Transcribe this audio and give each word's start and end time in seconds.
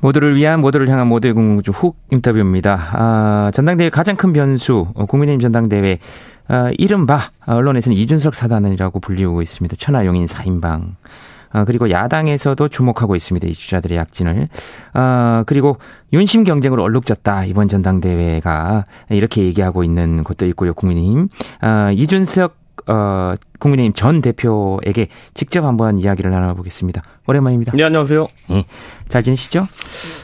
모두를 0.00 0.36
위한 0.36 0.60
모두를 0.60 0.88
향한 0.88 1.06
모두의 1.06 1.34
궁금증 1.34 1.72
훅 1.72 1.96
인터뷰입니다. 2.10 2.90
아, 2.92 3.50
전당대회 3.52 3.90
가장 3.90 4.16
큰 4.16 4.32
변수 4.32 4.88
어, 4.94 5.06
국민의힘 5.06 5.40
전당대회 5.40 5.98
아, 6.48 6.70
이른바 6.78 7.20
언론에서는 7.46 7.96
이준석 7.96 8.34
사단이라고 8.34 9.00
불리우고 9.00 9.42
있습니다. 9.42 9.76
천하용인 9.76 10.26
4인방. 10.26 10.94
아, 11.50 11.64
그리고 11.64 11.90
야당에서도 11.90 12.68
주목하고 12.68 13.16
있습니다. 13.16 13.48
이 13.48 13.52
주자들의 13.52 13.96
약진을. 13.96 14.48
아, 14.92 15.44
그리고 15.46 15.78
윤심 16.12 16.44
경쟁으로 16.44 16.82
얼룩졌다. 16.82 17.44
이번 17.46 17.68
전당대회가 17.68 18.86
이렇게 19.10 19.42
얘기하고 19.42 19.84
있는 19.84 20.24
것도 20.24 20.46
있고요. 20.46 20.74
국민의힘. 20.74 21.28
아, 21.60 21.90
이준석 21.92 22.67
어, 22.88 23.34
국민의힘 23.58 23.92
전 23.92 24.22
대표에게 24.22 25.08
직접 25.34 25.64
한번 25.64 25.98
이야기를 25.98 26.30
나눠보겠습니다. 26.30 27.02
오랜만입니다. 27.26 27.72
네, 27.76 27.84
안녕하세요. 27.84 28.26
예. 28.50 28.64
잘 29.08 29.22
지내시죠? 29.22 29.66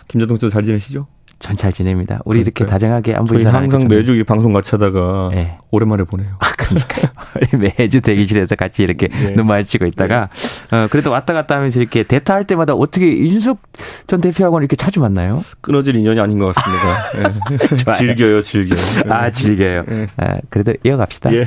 김재동 0.09 0.39
씨잘 0.39 0.65
지내시죠? 0.65 1.07
전 1.39 1.57
잘 1.57 1.73
지냅니다. 1.73 2.21
우리 2.25 2.41
그러니까요. 2.41 2.43
이렇게 2.43 2.67
다정하게 2.67 3.15
안부 3.15 3.37
인사 3.39 3.53
항상 3.53 3.87
매주 3.89 4.23
방송 4.25 4.53
같이 4.53 4.71
하다가 4.73 5.31
네. 5.33 5.59
오랜만에 5.71 6.05
보내요. 6.05 6.31
아, 6.41 6.47
그러니까요. 6.57 7.07
매주 7.79 8.01
대기실에서 8.01 8.55
같이 8.57 8.83
이렇게 8.83 9.09
네. 9.09 9.35
눈 9.35 9.47
마주치고 9.47 9.87
있다가 9.87 10.29
네. 10.71 10.77
어, 10.77 10.89
그래도 10.91 11.11
왔다 11.11 11.33
갔다 11.33 11.57
하면서 11.57 11.81
이렇게 11.81 12.03
대타할 12.03 12.45
때마다 12.47 12.75
어떻게 12.75 13.09
이준석 13.11 13.59
전 14.07 14.21
대표하고는 14.21 14.65
이렇게 14.65 14.77
자주 14.77 15.01
만나요? 15.01 15.43
끊어질 15.61 15.97
인연이 15.97 16.21
아닌 16.21 16.39
것 16.39 16.53
같습니다. 16.55 17.39
네. 17.93 17.97
즐겨요, 17.99 18.43
즐겨요. 18.43 18.79
아, 19.11 19.31
즐겨요. 19.31 19.85
아, 20.17 20.37
그래도 20.51 20.73
이어갑시다. 20.85 21.33
예. 21.35 21.47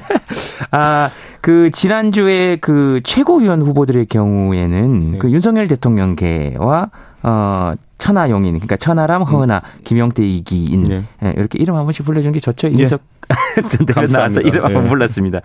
아, 0.70 1.10
그 1.40 1.70
지난주에 1.70 2.56
그 2.56 3.00
최고위원 3.04 3.62
후보들의 3.62 4.06
경우에는 4.06 5.12
네. 5.12 5.18
그 5.18 5.30
윤석열 5.30 5.68
대통령계와 5.68 6.90
어 7.22 7.72
천하용인 8.04 8.54
그러니까 8.54 8.76
천하람 8.76 9.22
음. 9.22 9.26
허은아 9.26 9.62
음. 9.64 9.80
김영태 9.84 10.24
이기인 10.24 10.82
네. 10.84 11.04
네, 11.20 11.34
이렇게 11.36 11.58
이름 11.58 11.76
한 11.76 11.84
번씩 11.84 12.04
불러주는 12.04 12.32
게 12.32 12.40
좋죠 12.40 12.68
이준석 12.68 13.00
전 13.70 13.86
대표 13.86 14.06
나와서 14.06 14.40
이름 14.40 14.54
네. 14.54 14.60
한번 14.60 14.86
불렀습니다. 14.86 15.40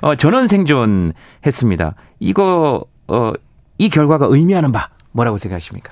어 0.00 0.14
전원 0.16 0.48
생존했습니다. 0.48 1.94
이거 2.20 2.84
어 3.08 3.32
이 3.82 3.88
결과가 3.88 4.26
의미하는 4.30 4.70
바 4.70 4.90
뭐라고 5.10 5.38
생각하십니까? 5.38 5.90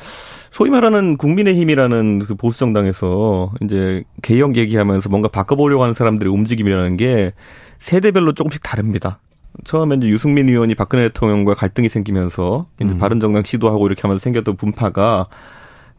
소위 0.50 0.70
말하는 0.70 1.16
국민의힘이라는 1.16 2.20
그 2.20 2.36
보수 2.36 2.60
정당에서 2.60 3.52
이제 3.62 4.04
개혁 4.22 4.56
얘기하면서 4.56 5.08
뭔가 5.08 5.26
바꿔보려고 5.28 5.82
하는 5.82 5.92
사람들의 5.92 6.32
움직임이라는 6.32 6.96
게 6.96 7.32
세대별로 7.80 8.32
조금씩 8.32 8.62
다릅니다. 8.62 9.18
처음에 9.64 9.96
이제 9.96 10.06
유승민 10.06 10.48
의원이 10.48 10.76
박근혜 10.76 11.08
대통령과 11.08 11.54
갈등이 11.54 11.88
생기면서 11.88 12.66
이제 12.80 12.92
음. 12.92 12.98
바른정당 12.98 13.42
시도하고 13.42 13.86
이렇게 13.86 14.02
하면서 14.02 14.22
생겼던 14.22 14.56
분파가 14.56 15.26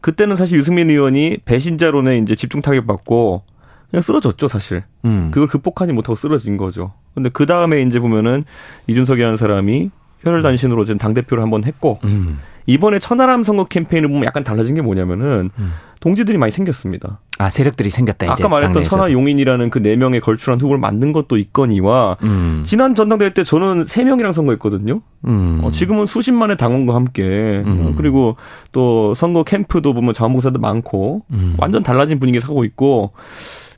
그때는 0.02 0.36
사실 0.36 0.58
유승민 0.58 0.90
의원이 0.90 1.38
배신자론에 1.44 2.18
이제 2.18 2.34
집중 2.34 2.60
타격받고 2.60 3.44
그냥 3.90 4.02
쓰러졌죠, 4.02 4.48
사실. 4.48 4.82
음. 5.04 5.30
그걸 5.32 5.48
극복하지 5.48 5.92
못하고 5.92 6.14
쓰러진 6.14 6.56
거죠. 6.56 6.92
근데 7.14 7.28
그 7.28 7.46
다음에 7.46 7.82
이제 7.82 8.00
보면은 8.00 8.44
이준석이라는 8.88 9.36
사람이 9.36 9.90
혈혈단신으로 10.20 10.84
지금 10.84 10.98
당대표를 10.98 11.42
한번 11.42 11.64
했고, 11.64 12.00
음. 12.04 12.38
이번에 12.66 12.98
천하람 12.98 13.42
선거 13.42 13.64
캠페인을 13.64 14.08
보면 14.08 14.24
약간 14.24 14.44
달라진 14.44 14.74
게 14.74 14.82
뭐냐면은, 14.82 15.50
음. 15.58 15.72
동지들이 16.00 16.38
많이 16.38 16.52
생겼습니다. 16.52 17.20
아 17.42 17.50
세력들이 17.50 17.90
생겼다. 17.90 18.30
아까 18.30 18.48
말했던 18.48 18.84
천하 18.84 19.12
용인이라는 19.12 19.68
그 19.70 19.82
네 19.82 19.96
명의 19.96 20.20
걸출한 20.20 20.60
후보를 20.60 20.78
만든 20.80 21.10
것도 21.12 21.36
있거니와 21.38 22.16
음. 22.22 22.62
지난 22.64 22.94
전당대회 22.94 23.34
때 23.34 23.42
저는 23.42 23.84
세 23.84 24.04
명이랑 24.04 24.32
선거했거든요. 24.32 25.00
음. 25.26 25.60
어, 25.64 25.70
지금은 25.72 26.06
수십만의 26.06 26.56
당원과 26.56 26.94
함께 26.94 27.22
음. 27.66 27.86
어, 27.86 27.94
그리고 27.96 28.36
또 28.70 29.12
선거 29.14 29.42
캠프도 29.42 29.92
보면 29.92 30.14
자원봉사도 30.14 30.60
많고 30.60 31.22
음. 31.32 31.56
완전 31.58 31.82
달라진 31.82 32.20
분위기 32.20 32.38
사고 32.38 32.64
있고 32.64 33.12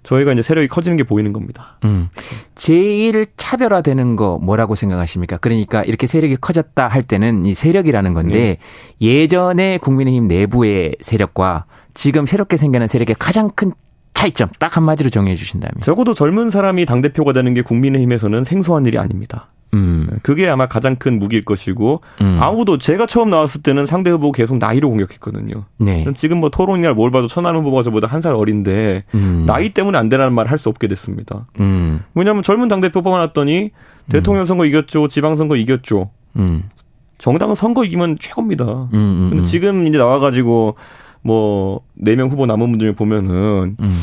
저희가 0.03 0.33
이제 0.35 0.43
세력이 0.43 0.69
커지는 0.69 0.99
게 0.99 1.05
보이는 1.05 1.33
겁니다. 1.33 1.79
음. 1.85 2.09
제일 2.55 3.25
차별화되는 3.39 4.17
거 4.17 4.39
뭐라고 4.43 4.75
생각하십니까? 4.75 5.39
그러니까 5.39 5.83
이렇게 5.83 6.07
세력이 6.07 6.37
커졌다 6.37 6.87
할 6.87 7.03
때는 7.03 7.47
이 7.47 7.55
세력이라는 7.55 8.13
건데 8.13 8.59
네. 9.01 9.07
예전에 9.07 9.79
국민의힘 9.79 10.29
내부의 10.29 10.97
세력과 11.01 11.65
지금 11.95 12.27
새롭게 12.27 12.57
생기는 12.57 12.87
세력의 12.87 13.17
가장 13.19 13.51
큰 13.55 13.73
차이점 14.15 14.49
딱 14.59 14.77
한마디로 14.77 15.11
정해 15.11 15.35
주신다면 15.35 15.75
적어도 15.83 16.15
젊은 16.15 16.51
사람이 16.51 16.87
당 16.87 17.01
대표가 17.01 17.33
되는 17.33 17.53
게 17.55 17.63
국민의힘에서는 17.63 18.45
생소한 18.45 18.87
일이 18.87 18.99
아닙니다. 18.99 19.49
음. 19.75 20.09
그게 20.23 20.49
아마 20.49 20.69
가장 20.69 20.95
큰 20.95 21.19
무기일 21.19 21.45
것이고 21.45 22.01
음. 22.21 22.39
아무도 22.41 22.79
제가 22.79 23.07
처음 23.07 23.31
나왔을 23.31 23.61
때는 23.63 23.87
상대 23.87 24.11
후보 24.11 24.31
계속 24.31 24.59
나이로 24.59 24.89
공격했거든요. 24.89 25.65
네. 25.79 26.05
지금 26.15 26.39
뭐 26.39 26.49
토론이나 26.49 26.93
뭘 26.95 27.11
봐도 27.11 27.27
천안 27.27 27.57
후보가 27.57 27.83
저보다 27.83 28.07
한 28.07 28.23
살 28.23 28.35
어린데 28.35 29.03
음. 29.15 29.43
나이 29.47 29.71
때문에 29.71 29.99
안 29.99 30.09
되라는 30.09 30.33
말 30.33 30.47
할 30.49 30.59
수 30.59 30.69
없게 30.69 30.87
됐습니다. 30.87 31.49
음. 31.59 32.01
왜냐하면 32.15 32.45
젊은 32.45 32.69
당 32.69 32.81
대표 32.81 33.03
뽑아놨더니 33.03 33.71
대통령 34.09 34.45
선거 34.45 34.65
이겼죠, 34.65 35.09
지방 35.09 35.35
선거 35.35 35.57
이겼죠. 35.57 36.11
음. 36.37 36.71
정당은 37.19 37.55
선거 37.57 37.85
이기면 37.85 38.19
최고입니다. 38.21 38.89
음, 38.93 39.29
근데 39.31 39.49
지금 39.49 39.87
이제 39.89 39.99
나와가지고 39.99 40.77
뭐 41.25 41.81
네 41.97 42.15
명 42.17 42.29
후보 42.31 42.47
남은 42.47 42.71
분들 42.73 42.93
보면은 42.95 43.77
음. 43.81 44.01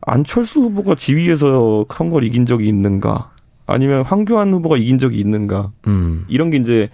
안철수 0.00 0.62
후보가 0.62 0.94
지위에서 0.96 1.84
큰걸 1.88 2.24
이긴 2.24 2.46
적이 2.46 2.68
있는가? 2.68 3.30
아니면 3.66 4.02
황교안 4.04 4.52
후보가 4.52 4.76
이긴 4.76 4.98
적이 4.98 5.20
있는가? 5.20 5.70
음. 5.86 6.24
이런 6.28 6.50
게 6.50 6.58
이제 6.58 6.88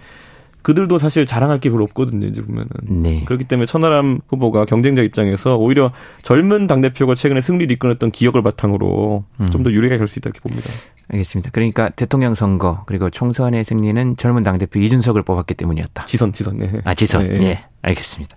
그들도 0.61 0.99
사실 0.99 1.25
자랑할 1.25 1.59
게 1.59 1.69
별로 1.69 1.83
없거든요, 1.85 2.27
이제 2.27 2.41
보면은. 2.41 2.69
네. 2.83 3.23
그렇기 3.25 3.45
때문에 3.45 3.65
천하람 3.65 4.19
후보가 4.27 4.65
경쟁자 4.65 5.01
입장에서 5.01 5.57
오히려 5.57 5.91
젊은 6.21 6.67
당 6.67 6.81
대표가 6.81 7.15
최근에 7.15 7.41
승리를 7.41 7.71
이끌었던 7.73 8.11
기억을 8.11 8.43
바탕으로 8.43 9.23
음. 9.39 9.47
좀더 9.47 9.71
유리하게 9.71 9.97
갈 9.97 10.07
수 10.07 10.19
있다 10.19 10.29
이렇게 10.29 10.39
봅니다. 10.41 10.69
알겠습니다. 11.09 11.49
그러니까 11.51 11.89
대통령 11.89 12.35
선거 12.35 12.83
그리고 12.85 13.09
총선의 13.09 13.63
승리는 13.65 14.15
젊은 14.17 14.43
당 14.43 14.57
대표 14.57 14.79
이준석을 14.79 15.23
뽑았기 15.23 15.53
때문이었다. 15.55 16.05
지선, 16.05 16.31
지선. 16.33 16.57
네. 16.57 16.71
아, 16.83 16.93
지선. 16.93 17.27
네. 17.27 17.43
예. 17.43 17.65
알겠습니다. 17.81 18.35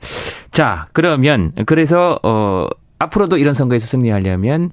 자, 0.51 0.89
그러면 0.93 1.53
그래서 1.67 2.19
어 2.23 2.67
앞으로도 2.99 3.39
이런 3.39 3.55
선거에서 3.55 3.87
승리하려면 3.87 4.65
어, 4.67 4.71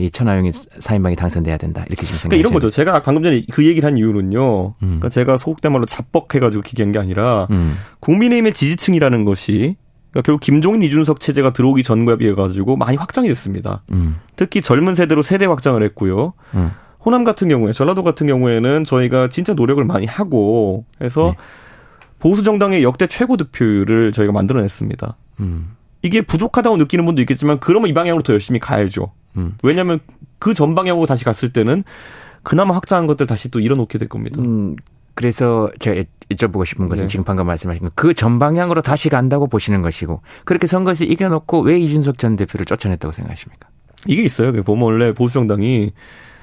이 0.00 0.10
천하용이 0.10 0.50
사인방이 0.52 1.14
당선돼야 1.14 1.56
된다 1.56 1.84
이렇게 1.86 2.04
지금 2.04 2.18
생각. 2.18 2.28
그러니까 2.30 2.36
이런 2.40 2.52
거죠. 2.52 2.68
제가 2.70 3.02
방금 3.02 3.22
전에 3.22 3.42
그 3.52 3.64
얘기를 3.64 3.88
한 3.88 3.96
이유는요. 3.96 4.66
음. 4.68 4.74
그러니까 4.80 5.08
제가 5.08 5.36
소속된 5.36 5.70
말로 5.70 5.86
잡벅해가지고 5.86 6.62
기계한 6.62 6.90
게 6.90 6.98
아니라 6.98 7.46
음. 7.50 7.76
국민의힘의 8.00 8.52
지지층이라는 8.54 9.24
것이 9.24 9.76
그러니까 10.10 10.22
결국 10.26 10.40
김종인 10.40 10.82
이준석 10.82 11.20
체제가 11.20 11.52
들어오기 11.52 11.84
전과 11.84 12.16
비해 12.16 12.34
가지고 12.34 12.76
많이 12.76 12.96
확장이 12.96 13.28
됐습니다. 13.28 13.82
음. 13.92 14.16
특히 14.34 14.62
젊은 14.62 14.94
세대로 14.94 15.22
세대 15.22 15.46
확장을 15.46 15.80
했고요. 15.82 16.32
음. 16.54 16.70
호남 17.04 17.22
같은 17.22 17.48
경우에 17.48 17.72
전라도 17.72 18.02
같은 18.02 18.26
경우에는 18.26 18.84
저희가 18.84 19.28
진짜 19.28 19.54
노력을 19.54 19.82
많이 19.84 20.06
하고 20.06 20.84
해서 21.00 21.34
네. 21.36 21.44
보수 22.18 22.42
정당의 22.42 22.82
역대 22.82 23.06
최고 23.06 23.36
득표율을 23.36 24.10
저희가 24.12 24.32
만들어냈습니다. 24.32 25.16
음. 25.40 25.76
이게 26.02 26.22
부족하다고 26.22 26.76
느끼는 26.78 27.04
분도 27.04 27.22
있겠지만 27.22 27.60
그러면 27.60 27.88
이 27.88 27.92
방향으로 27.94 28.22
더 28.22 28.32
열심히 28.32 28.58
가야죠. 28.60 29.12
음. 29.36 29.56
왜냐하면 29.62 30.00
그 30.38 30.54
전 30.54 30.74
방향으로 30.74 31.06
다시 31.06 31.24
갔을 31.24 31.52
때는 31.52 31.82
그나마 32.42 32.74
확장한 32.74 33.06
것들 33.06 33.26
다시 33.26 33.50
또 33.50 33.60
잃어놓게 33.60 33.98
될 33.98 34.08
겁니다. 34.08 34.40
음, 34.40 34.76
그래서 35.14 35.70
제가 35.80 36.00
여쭤보고 36.30 36.64
싶은 36.64 36.88
것은 36.88 37.04
네. 37.06 37.08
지금 37.08 37.24
방금 37.24 37.46
말씀하신 37.46 37.90
그 37.94 38.14
전 38.14 38.38
방향으로 38.38 38.80
다시 38.82 39.08
간다고 39.08 39.48
보시는 39.48 39.82
것이고 39.82 40.22
그렇게 40.44 40.66
선거에서 40.66 41.04
이겨놓고 41.04 41.60
왜 41.60 41.78
이준석 41.78 42.18
전 42.18 42.36
대표를 42.36 42.64
쫓아냈다고 42.66 43.12
생각하십니까? 43.12 43.68
이게 44.06 44.22
있어요. 44.22 44.52
보면 44.62 44.84
원래 44.84 45.12
보수 45.12 45.34
정당이 45.34 45.90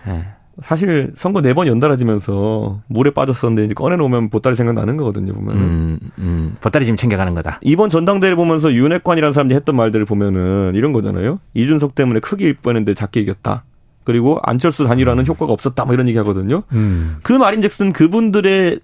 네. 0.06 0.26
사실 0.62 1.12
선거 1.16 1.42
네 1.42 1.54
번 1.54 1.68
연달아지면서 1.68 2.81
물에 2.88 3.12
빠졌었는데 3.12 3.66
이제 3.66 3.74
꺼내놓으면 3.74 4.30
보따리 4.30 4.56
생각나는 4.56 4.98
거거든요, 4.98 5.34
보면. 5.34 5.56
음, 5.57 6.00
음, 6.19 6.56
보따리 6.62 6.86
지금 6.86 6.96
챙겨가는 6.96 7.34
거다. 7.36 7.60
이번 7.62 7.90
전당대회를 7.90 8.36
보면서 8.36 8.74
윤핵관이라는 8.74 9.34
사람들이 9.34 9.56
했던 9.56 9.75
말들을 9.75 10.06
보면은 10.06 10.74
이런 10.75 10.94
거잖아요. 10.94 11.40
이준석 11.54 11.96
때문에 11.96 12.19
크게 12.19 12.50
이뻔했는데 12.50 12.94
작게 12.94 13.22
이겼다. 13.22 13.63
그리고 14.06 14.40
안철수 14.44 14.86
단일화는 14.86 15.24
음. 15.24 15.28
효과가 15.28 15.52
없었다. 15.52 15.84
뭐 15.86 15.94
이런 15.94 16.07
얘기 16.07 16.18
하거든요. 16.19 16.63
음. 16.74 17.18
그 17.24 17.34
말인즉슨 17.34 17.92
그분들의 17.92 18.80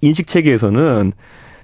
인식 0.00 0.26
체계에서는 0.26 1.12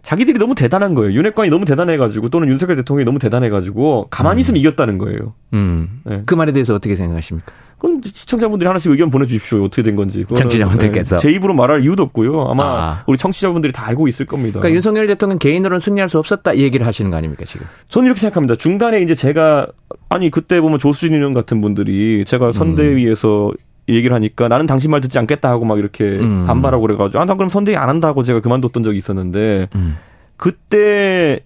자기들이 0.02 0.38
너무 0.38 0.54
대단한 0.54 0.94
거예요. 0.94 1.12
윤핵관이 1.12 1.50
너무 1.50 1.64
대단해가지고 1.64 2.28
또는 2.28 2.48
윤석열 2.48 2.76
대통령이 2.76 3.04
너무 3.04 3.18
대단해가지고 3.18 4.06
가만히 4.10 4.40
있으면 4.42 4.56
음. 4.56 4.60
이겼다는 4.60 4.98
거예요. 4.98 5.34
음. 5.54 6.00
네. 6.04 6.22
그 6.26 6.34
말에 6.34 6.52
대해서 6.52 6.74
어떻게 6.74 6.94
생각하십니까? 6.94 7.52
그건 7.78 8.00
시청자분들이 8.04 8.66
하나씩 8.66 8.90
의견 8.90 9.08
보내주십시오. 9.08 9.64
어떻게 9.64 9.82
된 9.82 9.94
건지. 9.94 10.24
청취자분들께서 10.34 11.16
네, 11.16 11.22
제 11.22 11.30
입으로 11.30 11.54
말할 11.54 11.82
이유도 11.82 12.02
없고요. 12.02 12.42
아마 12.42 12.64
아. 12.64 13.04
우리 13.06 13.16
청취자분들이 13.16 13.72
다 13.72 13.86
알고 13.86 14.08
있을 14.08 14.26
겁니다. 14.26 14.58
그러니까 14.58 14.74
윤석열 14.74 15.06
대통령 15.06 15.38
개인으로는 15.38 15.78
승리할 15.78 16.08
수 16.08 16.18
없었다 16.18 16.52
이 16.54 16.62
얘기를 16.62 16.86
하시는 16.86 17.10
거 17.10 17.16
아닙니까 17.16 17.44
지금? 17.44 17.66
저는 17.88 18.06
이렇게 18.06 18.20
생각합니다. 18.20 18.56
중간에 18.56 19.00
이제 19.00 19.14
제가 19.14 19.68
아니 20.08 20.30
그때 20.30 20.60
보면 20.60 20.80
조수진 20.80 21.14
의원 21.14 21.34
같은 21.34 21.60
분들이 21.60 22.24
제가 22.26 22.50
선대위에서 22.50 23.50
음. 23.50 23.54
얘기를 23.88 24.14
하니까 24.14 24.48
나는 24.48 24.66
당신 24.66 24.90
말 24.90 25.00
듣지 25.00 25.18
않겠다 25.18 25.48
하고 25.48 25.64
막 25.64 25.78
이렇게 25.78 26.04
음. 26.04 26.46
반발하고 26.46 26.82
그래가지고 26.82 27.20
아, 27.20 27.24
나 27.24 27.34
그럼 27.34 27.48
선대위 27.48 27.76
안 27.76 27.88
한다고 27.88 28.22
제가 28.22 28.40
그만뒀던 28.40 28.82
적이 28.82 28.98
있었는데 28.98 29.68
음. 29.76 29.96
그때 30.36 31.40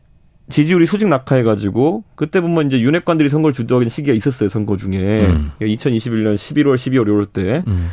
지지율이 0.53 0.87
수직 0.87 1.09
낙하해가지고 1.09 2.05
그때 2.15 2.41
보면 2.41 2.69
이제 2.69 2.81
윤핵관들이 2.81 3.29
선거를 3.29 3.53
주도하는 3.53 3.89
시기가 3.89 4.15
있었어요 4.15 4.49
선거 4.49 4.77
중에 4.77 5.27
음. 5.27 5.51
2021년 5.61 6.35
11월 6.35 6.75
12월 6.75 7.03
이럴 7.03 7.27
때 7.27 7.65
음. 7.67 7.91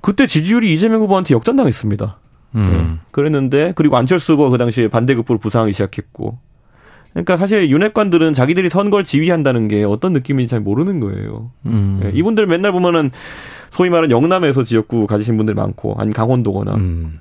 그때 0.00 0.26
지지율이 0.26 0.72
이재명 0.72 1.02
후보한테 1.02 1.34
역전당했습니다. 1.34 2.18
음. 2.54 2.70
네. 2.72 3.08
그랬는데 3.10 3.72
그리고 3.76 3.96
안철수 3.96 4.32
후보가 4.32 4.50
그 4.50 4.58
당시에 4.58 4.88
반대급부를 4.88 5.38
부상하기 5.38 5.72
시작했고 5.72 6.38
그러니까 7.12 7.36
사실 7.36 7.70
윤핵관들은 7.70 8.32
자기들이 8.32 8.68
선거를 8.68 9.04
지휘한다는 9.04 9.68
게 9.68 9.84
어떤 9.84 10.12
느낌인지 10.12 10.50
잘 10.50 10.60
모르는 10.60 11.00
거예요. 11.00 11.50
네. 11.62 12.10
이분들 12.14 12.46
맨날 12.46 12.72
보면은 12.72 13.10
소위 13.70 13.90
말하는 13.90 14.10
영남에서 14.10 14.62
지역구 14.62 15.06
가지신 15.06 15.36
분들 15.36 15.54
많고 15.54 15.94
아니면 15.98 16.12
강원도거나 16.14 16.74
음. 16.74 17.20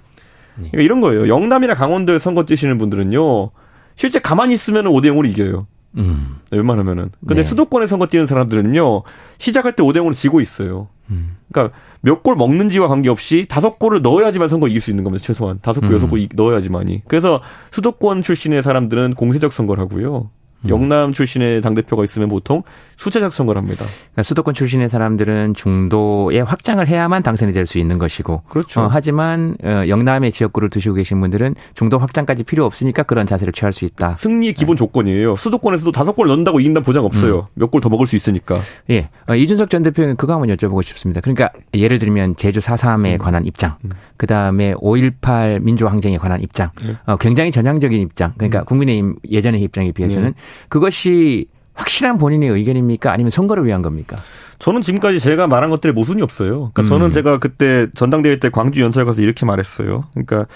네. 0.55 0.69
그러니까 0.71 0.81
이런 0.81 1.01
거예요. 1.01 1.27
영남이나 1.27 1.73
강원도에 1.73 2.19
선거 2.19 2.43
뛰시는 2.43 2.77
분들은요. 2.77 3.51
실제 3.97 4.19
가만히 4.19 4.53
있으면 4.53 4.85
5대 4.85 5.07
0으로 5.07 5.27
이겨요. 5.29 5.67
음. 5.97 6.23
웬만하면은. 6.51 7.09
근데 7.21 7.41
네. 7.41 7.43
수도권에 7.43 7.87
선거 7.87 8.05
뛰는 8.07 8.25
사람들은요. 8.27 9.03
시작할 9.39 9.73
때 9.73 9.83
5대 9.83 9.97
0으로 9.97 10.13
지고 10.13 10.39
있어요. 10.39 10.87
음. 11.09 11.35
그러니까 11.51 11.75
몇 12.01 12.21
골 12.23 12.35
먹는지와 12.35 12.87
관계없이 12.87 13.47
다섯 13.49 13.79
골을 13.79 14.01
넣어야지만 14.03 14.47
선거를 14.47 14.69
이길 14.71 14.79
수 14.81 14.91
있는 14.91 15.03
겁니다. 15.03 15.23
최소한. 15.25 15.59
다섯 15.61 15.81
골, 15.81 15.89
음. 15.89 15.95
여섯 15.95 16.07
골 16.07 16.25
넣어야지만이. 16.33 17.01
그래서 17.07 17.41
수도권 17.71 18.21
출신의 18.21 18.61
사람들은 18.63 19.15
공세적 19.15 19.51
선거를 19.51 19.83
하고요. 19.83 20.29
음. 20.67 20.69
영남 20.69 21.13
출신의 21.13 21.61
당대표가 21.61 22.03
있으면 22.03 22.27
보통 22.29 22.63
수제작 22.95 23.31
선거를 23.31 23.61
합니다. 23.61 23.85
그러니까 23.85 24.23
수도권 24.23 24.55
출신의 24.55 24.89
사람들은 24.89 25.53
중도에 25.53 26.41
확장을 26.41 26.85
해야만 26.87 27.21
당선이 27.23 27.53
될 27.53 27.67
수 27.67 27.77
있는 27.79 27.99
것이고. 27.99 28.43
그렇죠. 28.47 28.81
어, 28.81 28.87
하지만 28.89 29.55
어, 29.63 29.83
영남의 29.87 30.31
지역구를 30.31 30.69
두시고 30.69 30.95
계신 30.95 31.19
분들은 31.19 31.55
중도 31.75 31.99
확장까지 31.99 32.43
필요 32.43 32.65
없으니까 32.65 33.03
그런 33.03 33.27
자세를 33.27 33.51
취할 33.53 33.73
수 33.73 33.83
있다. 33.85 34.15
승리의 34.15 34.53
기본 34.53 34.75
네. 34.75 34.79
조건이에요. 34.79 35.35
수도권에서도 35.35 35.91
다섯 35.91 36.13
골 36.13 36.27
넣는다고 36.29 36.59
이긴다는 36.61 36.83
보장 36.83 37.03
없어요. 37.05 37.39
음. 37.39 37.45
몇골 37.55 37.81
더 37.81 37.89
먹을 37.89 38.07
수 38.07 38.15
있으니까. 38.15 38.57
예. 38.89 39.09
어, 39.27 39.35
이준석 39.35 39.69
전 39.69 39.83
대표는 39.83 40.15
그거 40.15 40.33
한번 40.33 40.49
여쭤보고 40.55 40.81
싶습니다. 40.81 41.19
그러니까 41.21 41.49
예를 41.73 41.99
들면 41.99 42.37
제주 42.37 42.59
4.3에 42.61 43.13
음. 43.13 43.17
관한 43.17 43.45
입장, 43.45 43.75
음. 43.83 43.91
그 44.15 44.25
다음에 44.27 44.73
5.18 44.75 45.61
민주항쟁에 45.61 46.17
관한 46.17 46.41
입장, 46.41 46.71
네. 46.81 46.95
어, 47.05 47.17
굉장히 47.17 47.51
전향적인 47.51 47.99
입장. 47.99 48.33
그러니까 48.37 48.59
음. 48.59 48.65
국민의힘 48.65 49.15
예전의 49.29 49.61
입장에 49.61 49.91
비해서는 49.91 50.29
네. 50.29 50.33
그것이 50.69 51.47
확실한 51.73 52.17
본인의 52.17 52.49
의견입니까? 52.49 53.11
아니면 53.11 53.29
선거를 53.29 53.65
위한 53.65 53.81
겁니까? 53.81 54.17
저는 54.59 54.81
지금까지 54.81 55.19
제가 55.19 55.47
말한 55.47 55.69
것들에 55.69 55.93
모순이 55.93 56.21
없어요. 56.21 56.71
그러니까 56.73 56.81
음. 56.81 56.85
저는 56.85 57.11
제가 57.11 57.37
그때 57.37 57.87
전당대회 57.93 58.37
때 58.39 58.49
광주 58.49 58.81
연설 58.81 59.05
가서 59.05 59.21
이렇게 59.21 59.45
말했어요. 59.45 60.05
그러니까 60.13 60.47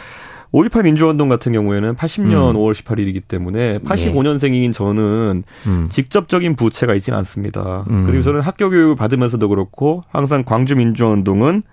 5.18 0.54 0.84
민주화운동 0.84 1.30
같은 1.30 1.54
경우에는 1.54 1.96
80년 1.96 2.52
음. 2.52 2.56
5월 2.56 2.74
18일이기 2.74 3.22
때문에 3.28 3.80
85년생인 3.80 4.74
저는 4.74 5.44
음. 5.66 5.88
직접적인 5.90 6.56
부채가 6.56 6.94
있지는 6.96 7.18
않습니다. 7.20 7.86
음. 7.90 8.06
그리고 8.06 8.22
저는 8.22 8.42
학교 8.42 8.70
교육을 8.70 8.96
받으면서도 8.96 9.48
그렇고 9.48 10.02
항상 10.10 10.44
광주 10.44 10.76
민주화운동은 10.76 11.64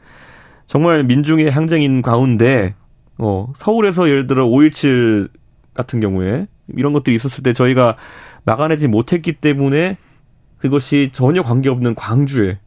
정말 0.67 1.03
민중의 1.05 1.51
항쟁인 1.51 2.03
가운데 2.03 2.75
어 3.17 3.51
서울에서 3.57 4.09
예를 4.09 4.27
들어 4.27 4.47
5.17 4.47 5.29
같은 5.75 5.99
경우에 5.99 6.47
이런 6.77 6.93
것들이 6.93 7.17
있었을 7.17 7.43
때 7.43 7.53
저희가 7.53 7.97
막아내지 8.45 8.89
못했기 8.89 9.35
때문에 9.35 9.97
그것이 10.59 11.11
전혀 11.13 11.43
관계없는 11.43 11.95
광주에 11.95 12.59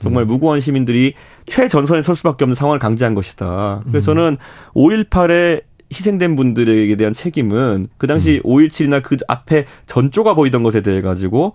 정말 0.00 0.24
음. 0.24 0.28
무고한 0.28 0.60
시민들이 0.60 1.14
최전선에 1.46 2.02
설 2.02 2.14
수밖에 2.14 2.44
없는 2.44 2.54
상황을 2.54 2.78
강제한 2.78 3.14
것이다. 3.14 3.82
그래서 3.86 4.12
음. 4.12 4.16
저는 4.16 4.36
5.18에 4.74 5.62
희생된 5.92 6.34
분들에게 6.34 6.96
대한 6.96 7.12
책임은 7.12 7.86
그 7.96 8.06
당시 8.06 8.40
음. 8.44 8.50
5.17이나 8.50 9.02
그 9.02 9.16
앞에 9.28 9.66
전조가 9.86 10.34
보이던 10.34 10.62
것에 10.62 10.80
대해 10.80 11.00
가지고 11.00 11.54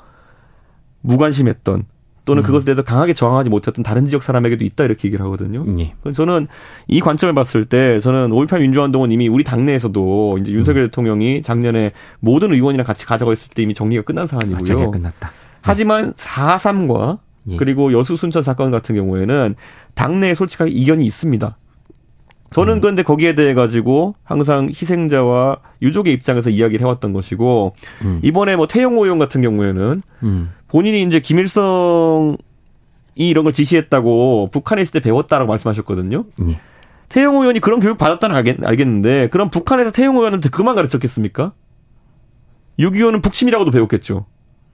무관심했던 1.02 1.86
또는 2.30 2.44
음. 2.44 2.46
그것에 2.46 2.66
대해서 2.66 2.84
강하게 2.84 3.16
저항하지 3.16 3.50
못했던 3.50 3.81
다른 3.81 4.06
지역 4.06 4.22
사람에게도 4.22 4.64
있다 4.64 4.84
이렇게 4.84 5.08
얘기를 5.08 5.26
하거든요. 5.26 5.66
예. 5.80 5.96
저는 6.12 6.46
이 6.88 7.00
관점을 7.00 7.34
봤을 7.34 7.66
때 7.66 8.00
저는 8.00 8.30
5.18 8.30 8.62
민주화운동은 8.62 9.12
이미 9.12 9.28
우리 9.28 9.44
당내에서도 9.44 10.38
이제 10.40 10.52
윤석열 10.52 10.84
음. 10.84 10.88
대통령이 10.90 11.42
작년에 11.42 11.90
모든 12.20 12.54
의원이랑 12.54 12.86
같이 12.86 13.08
가져가 13.08 13.34
있을 13.34 13.50
때 13.50 13.64
이미 13.64 13.74
정리가 13.74 14.04
끝난 14.04 14.28
사안이고요. 14.28 14.58
아, 14.58 14.64
정리가 14.64 14.92
끝났다. 14.92 15.31
하지만 15.62 16.14
4.3과 16.14 17.18
예. 17.50 17.58
그리고 17.58 17.92
여수 17.94 18.16
순천 18.16 18.44
사건 18.44 18.70
같은 18.70 18.94
경우에는 18.94 19.56
당내에 19.96 20.36
솔직하게 20.36 20.70
이견이 20.70 21.04
있습니다. 21.08 21.58
저는 22.51 22.75
음. 22.75 22.81
그런데 22.81 23.04
거기에 23.04 23.36
대해 23.36 23.54
가지고 23.54 24.16
항상 24.24 24.69
희생자와 24.69 25.57
유족의 25.81 26.13
입장에서 26.13 26.50
이야기를 26.50 26.84
해왔던 26.84 27.13
것이고 27.13 27.75
음. 28.04 28.19
이번에 28.24 28.56
뭐 28.56 28.68
태영호 28.68 29.04
의원 29.04 29.19
같은 29.19 29.42
경우에는 29.42 30.01
음. 30.24 30.51
본인이 30.68 31.04
이제 31.04 31.19
김일성이 31.19 32.38
이런 33.16 33.44
걸 33.44 33.54
지시했다고 33.54 34.50
북한에 34.51 34.81
있을 34.81 34.94
때 34.94 35.00
배웠다라고 35.00 35.48
말씀하셨거든요. 35.50 36.25
예. 36.48 36.60
태영호 37.10 37.42
의원이 37.42 37.60
그런 37.60 37.80
교육 37.80 37.98
받았다는 37.98 38.36
알겠, 38.36 38.63
알겠는데 38.63 39.30
그럼 39.30 39.50
북한에서 39.50 39.92
태영호 39.92 40.19
의원한테 40.19 40.50
그만 40.50 40.75
가르쳤겠습니까? 40.75 41.54
6.25는 42.80 43.22
북침이라고도 43.22 43.72
배웠겠죠. 43.72 44.25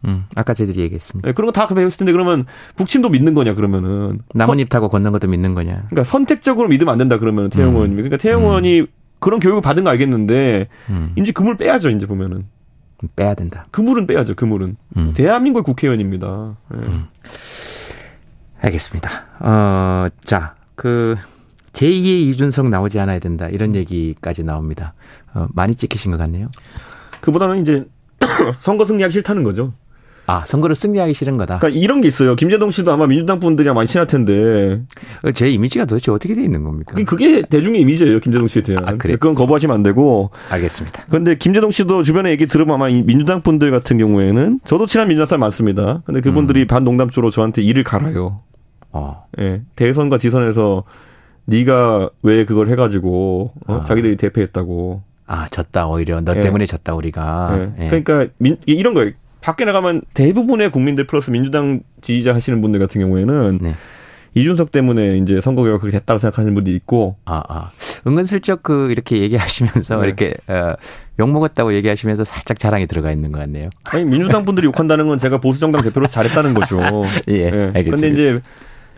음, 0.04 0.26
아까 0.36 0.54
저희들이 0.54 0.82
얘기했습니다. 0.82 1.28
네, 1.30 1.34
그런 1.34 1.48
거 1.48 1.52
다 1.52 1.68
배웠을 1.74 1.98
텐데 2.00 2.12
그러면 2.12 2.46
북침도 2.76 3.10
믿는 3.10 3.34
거냐 3.34 3.54
그러면은 3.56 4.20
나뭇잎 4.34 4.70
타고 4.70 4.90
걷는 4.90 5.12
것도 5.12 5.28
믿는 5.28 5.56
거냐? 5.56 5.74
그러니까 5.74 6.04
선택적으로 6.04 6.68
믿으면 6.68 6.92
안 6.92 6.98
된다 7.00 7.18
그러면 7.18 7.50
태영 7.50 7.70
음. 7.70 7.76
의원님이 7.76 8.02
그러니까 8.04 8.18
태영 8.18 8.42
음. 8.42 8.46
의원이 8.46 8.86
그런 9.20 9.40
교육을 9.40 9.62
받은 9.62 9.84
거 9.84 9.90
알겠는데 9.92 10.68
음. 10.90 11.14
이제 11.16 11.32
그물 11.32 11.58
빼야죠 11.58 11.90
이제 11.90 12.06
보면은 12.06 12.46
빼야 13.16 13.34
된다. 13.36 13.66
그물은 13.72 14.06
빼야죠 14.08 14.36
그물은 14.36 14.78
음. 14.98 15.14
대한민국 15.16 15.64
국회의원입니다. 15.64 16.56
네. 16.72 16.78
음. 16.80 17.06
알겠습니다. 18.62 19.10
어, 19.40 20.06
자, 20.22 20.56
그 20.76 21.16
제2의 21.74 22.30
이준석 22.30 22.70
나오지 22.70 23.00
않아야 23.00 23.20
된다 23.20 23.48
이런 23.50 23.76
얘기까지 23.76 24.44
나옵니다. 24.44 24.94
어, 25.34 25.48
많이 25.54 25.76
찍히신 25.76 26.12
것 26.12 26.18
같네요. 26.18 26.50
그보다는 27.22 27.62
이제 27.62 27.86
선거 28.60 28.86
승리하기 28.86 29.12
싫다는 29.14 29.44
거죠. 29.44 29.74
아, 30.28 30.44
선거를 30.46 30.76
승리하기 30.76 31.14
싫은 31.14 31.38
거다. 31.38 31.60
그러니까 31.60 31.80
이런 31.80 32.02
게 32.02 32.08
있어요. 32.08 32.36
김재동 32.36 32.72
씨도 32.72 32.92
아마 32.92 33.06
민주당 33.06 33.40
분들이랑 33.40 33.76
많이 33.76 33.88
친할 33.88 34.08
텐데. 34.08 34.82
어, 35.24 35.32
제 35.32 35.50
이미지가 35.50 35.86
도대체 35.86 36.12
어떻게 36.12 36.34
돼 36.34 36.44
있는 36.44 36.64
겁니까? 36.64 36.96
그게 37.06 37.44
대중의 37.44 37.82
이미지예요. 37.82 38.20
김재동 38.20 38.48
씨에 38.48 38.64
대한. 38.64 38.88
아, 38.88 38.92
그래. 38.98 39.14
그건 39.14 39.36
거부하시면 39.36 39.74
안 39.74 39.84
되고. 39.84 40.32
알겠습니다. 40.50 41.06
근데 41.10 41.36
김재동 41.36 41.72
씨도 41.72 42.04
주변에 42.04 42.32
얘기 42.32 42.48
들으면 42.48 42.76
아마 42.76 42.88
민주당 42.88 43.42
분들 43.42 43.70
같은 43.72 43.98
경우에는 43.98 44.62
저도 44.66 44.88
친한 44.88 45.08
민주당 45.08 45.28
사람 45.28 45.42
많습니다. 45.42 46.02
근데 46.06 46.22
그분들이 46.22 46.62
음. 46.62 46.68
반농담조로 46.68 47.30
저한테 47.30 47.62
일을 47.62 47.84
갈아요. 47.84 48.40
어. 48.92 49.22
예. 49.40 49.62
대선과 49.76 50.18
지선에서 50.18 50.84
네가 51.46 52.10
왜 52.24 52.46
그걸 52.46 52.70
해가지고 52.70 53.52
어? 53.68 53.76
아. 53.76 53.84
자기들이 53.84 54.18
대패했다고. 54.18 55.04
아, 55.28 55.48
졌다, 55.50 55.88
오히려. 55.88 56.22
너 56.22 56.36
예. 56.36 56.42
때문에 56.42 56.66
졌다, 56.66 56.94
우리가. 56.94 57.58
예. 57.58 57.86
예. 57.86 57.88
그러니까, 57.90 58.28
민, 58.38 58.58
이런 58.66 58.94
거예요. 58.94 59.12
밖에 59.46 59.64
나가면 59.64 60.02
대부분의 60.16 60.72
국민들 60.72 61.06
플러스 61.06 61.30
민주당 61.30 61.82
지지자 62.02 62.34
하시는 62.34 62.62
분들 62.62 62.80
같은 62.80 63.00
경우에는 63.00 63.60
네. 63.62 63.76
이준석 64.34 64.72
때문에 64.72 65.18
이제 65.18 65.40
선거 65.40 65.62
결과 65.62 65.78
그렇게 65.78 66.00
됐다고 66.00 66.18
생각하시는 66.18 66.56
분들이 66.56 66.76
있고. 66.78 67.16
아, 67.26 67.44
아. 67.48 67.72
은근슬쩍 68.08 68.64
그 68.64 68.92
이렇게 68.92 69.20
얘기하시면서 69.20 69.98
네. 70.02 70.08
이렇게 70.08 70.34
어, 70.48 70.74
욕 71.20 71.32
먹었다고 71.32 71.76
얘기하시면서 71.76 72.24
살짝 72.24 72.58
자랑이 72.58 72.88
들어가 72.88 73.12
있는 73.12 73.32
것 73.32 73.38
같네요. 73.40 73.70
아니 73.84 74.04
민주당 74.04 74.46
분들이 74.46 74.66
욕한다는 74.66 75.08
건 75.08 75.20
제가 75.20 75.40
보수 75.40 75.60
정당 75.60 75.84
대표로 75.84 76.08
잘했다는 76.08 76.56
거죠. 76.56 76.80
예, 77.30 77.52
네. 77.52 77.72
알겠습니다. 77.76 77.92
근데 77.92 78.08
이제 78.10 78.42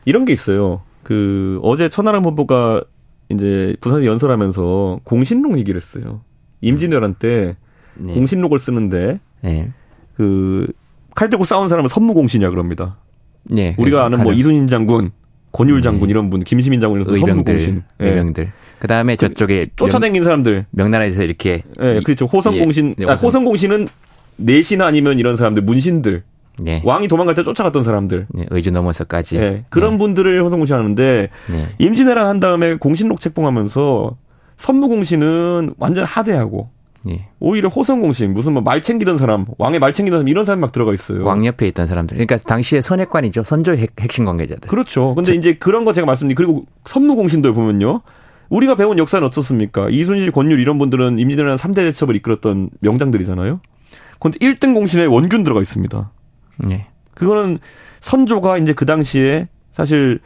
이런 0.06 0.24
게 0.24 0.32
있어요. 0.32 0.82
그 1.04 1.60
어제 1.62 1.90
천하람 1.90 2.24
후보가 2.24 2.82
이제 3.28 3.76
부산에 3.82 4.06
연설하면서 4.06 5.02
공신록 5.04 5.58
얘기를 5.60 5.80
했어요. 5.80 6.22
임진왜란 6.62 7.16
때 7.16 7.58
네. 7.96 8.14
공신록을 8.14 8.60
쓰는데 8.60 9.18
네. 9.42 9.74
그 10.18 10.68
칼 11.18 11.32
들고 11.32 11.46
싸운 11.46 11.68
사람은 11.68 11.90
선무공신이야 11.90 12.52
그럽니다. 12.52 12.98
네, 13.44 13.74
우리가 13.80 14.06
아는 14.06 14.22
뭐 14.22 14.34
이순신 14.34 14.68
장군, 14.68 15.10
권율 15.52 15.82
장군 15.82 16.08
네. 16.08 16.12
이런 16.12 16.30
분, 16.30 16.44
김시민 16.44 16.80
장군 16.80 17.02
이런 17.02 17.16
의병들, 17.16 17.84
예. 18.02 18.08
의병들. 18.08 18.52
그다음에 18.78 19.16
그 19.16 19.28
저쪽에 19.28 19.66
쫓아다니는 19.76 20.24
사람들. 20.24 20.68
명나라에서 20.70 21.24
이렇게 21.24 21.64
예, 21.82 22.02
그렇죠. 22.06 22.26
호성공신 22.26 22.94
예, 23.00 23.06
네, 23.06 23.12
아, 23.12 23.16
호성공신은 23.16 23.88
내신 24.36 24.84
아니면 24.84 25.18
이런 25.18 25.38
사람들 25.38 25.64
문신들. 25.64 26.22
네. 26.60 26.84
왕이 26.86 27.08
도망갈 27.08 27.34
때 27.34 27.42
쫓아갔던 27.42 27.84
사람들. 27.84 28.28
네, 28.36 28.46
의주 28.52 28.70
넘어서까지. 28.70 29.40
네, 29.40 29.66
그런 29.72 29.94
네. 29.94 29.98
분들을 29.98 30.44
호성공신 30.44 30.76
하는데 30.76 31.30
임진왜란 31.80 32.28
한 32.28 32.40
다음에 32.40 32.76
공신록 32.76 33.22
책봉하면서 33.22 34.16
선무공신은 34.58 35.74
완전 35.80 36.06
하대하고 36.06 36.70
예. 37.10 37.28
오히려 37.40 37.70
호성공신 37.70 38.34
무슨 38.34 38.54
뭐 38.54 38.62
말 38.64 38.82
챙기던 38.82 39.18
사람 39.18 39.46
왕의 39.58 39.80
말 39.80 39.94
챙기던 39.94 40.20
사람 40.20 40.28
이런 40.28 40.46
사람이 40.46 40.62
막 40.62 40.72
들어가 40.72 40.94
있어요. 40.94 41.24
왕 41.24 41.46
옆에 41.46 41.68
있던 41.68 41.88
사람들. 41.88 42.18
그러니까 42.18 42.38
당시에 42.38 42.82
선핵관이죠. 42.82 43.44
선조의 43.44 43.78
핵, 43.80 43.92
핵심 44.00 44.26
관계자들. 44.26 44.70
그렇죠. 44.70 45.16
근데 45.16 45.32
저, 45.32 45.38
이제 45.38 45.54
그런 45.56 45.86
거 45.86 45.94
제가 45.94 46.06
말씀드린 46.06 46.36
그리고 46.36 46.66
선무 46.86 47.16
공신도 47.16 47.54
보면요. 47.54 48.02
우리가 48.50 48.76
배운 48.76 48.98
역사는 48.98 49.26
어떻습니까? 49.28 49.90
이순실, 49.90 50.32
권율 50.32 50.60
이런 50.60 50.78
분들은 50.78 51.20
임진왜란 51.20 51.58
3대 51.58 51.76
대첩을 51.76 52.16
이끌었던 52.16 52.70
명장들이잖아요. 52.80 53.60
그런데 54.20 54.40
1등 54.40 54.74
공신에 54.74 55.06
원균 55.06 55.44
들어가 55.44 55.62
있습니다. 55.62 56.12
네. 56.60 56.88
그거는 57.14 57.60
선조가 58.00 58.58
이제 58.60 58.74
그 58.74 58.86
당시에 58.86 59.48
사실 59.74 60.20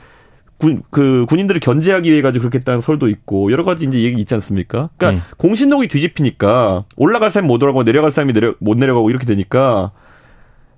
군, 0.61 0.83
그 0.91 1.25
군인들을 1.27 1.59
견제하기 1.59 2.11
위해 2.11 2.21
가지고 2.21 2.43
그렇게 2.43 2.59
했다는 2.59 2.81
설도 2.81 3.09
있고 3.09 3.51
여러 3.51 3.63
가지 3.63 3.85
이제 3.85 4.03
얘기 4.03 4.21
있지 4.21 4.33
않습니까? 4.35 4.89
그러니까 4.95 5.23
네. 5.23 5.33
공신록이 5.37 5.87
뒤집히니까 5.87 6.85
올라갈 6.97 7.31
사람이 7.31 7.47
못 7.47 7.63
올라가고 7.63 7.83
내려갈 7.83 8.11
사람이 8.11 8.33
내려 8.33 8.53
못 8.59 8.77
내려가고 8.77 9.09
이렇게 9.09 9.25
되니까 9.25 9.91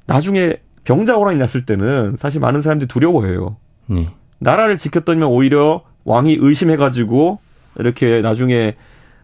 나중에 0.08 0.56
병자 0.86 1.16
호란이 1.16 1.38
났을 1.38 1.66
때는 1.66 2.16
사실 2.18 2.40
많은 2.40 2.62
사람들이 2.62 2.88
두려워해요. 2.88 3.58
네. 3.88 4.08
나라를 4.40 4.78
지켰더니만 4.78 5.28
오히려 5.28 5.84
왕이 6.06 6.38
의심해가지고 6.40 7.40
이렇게 7.80 8.22
나중에 8.22 8.76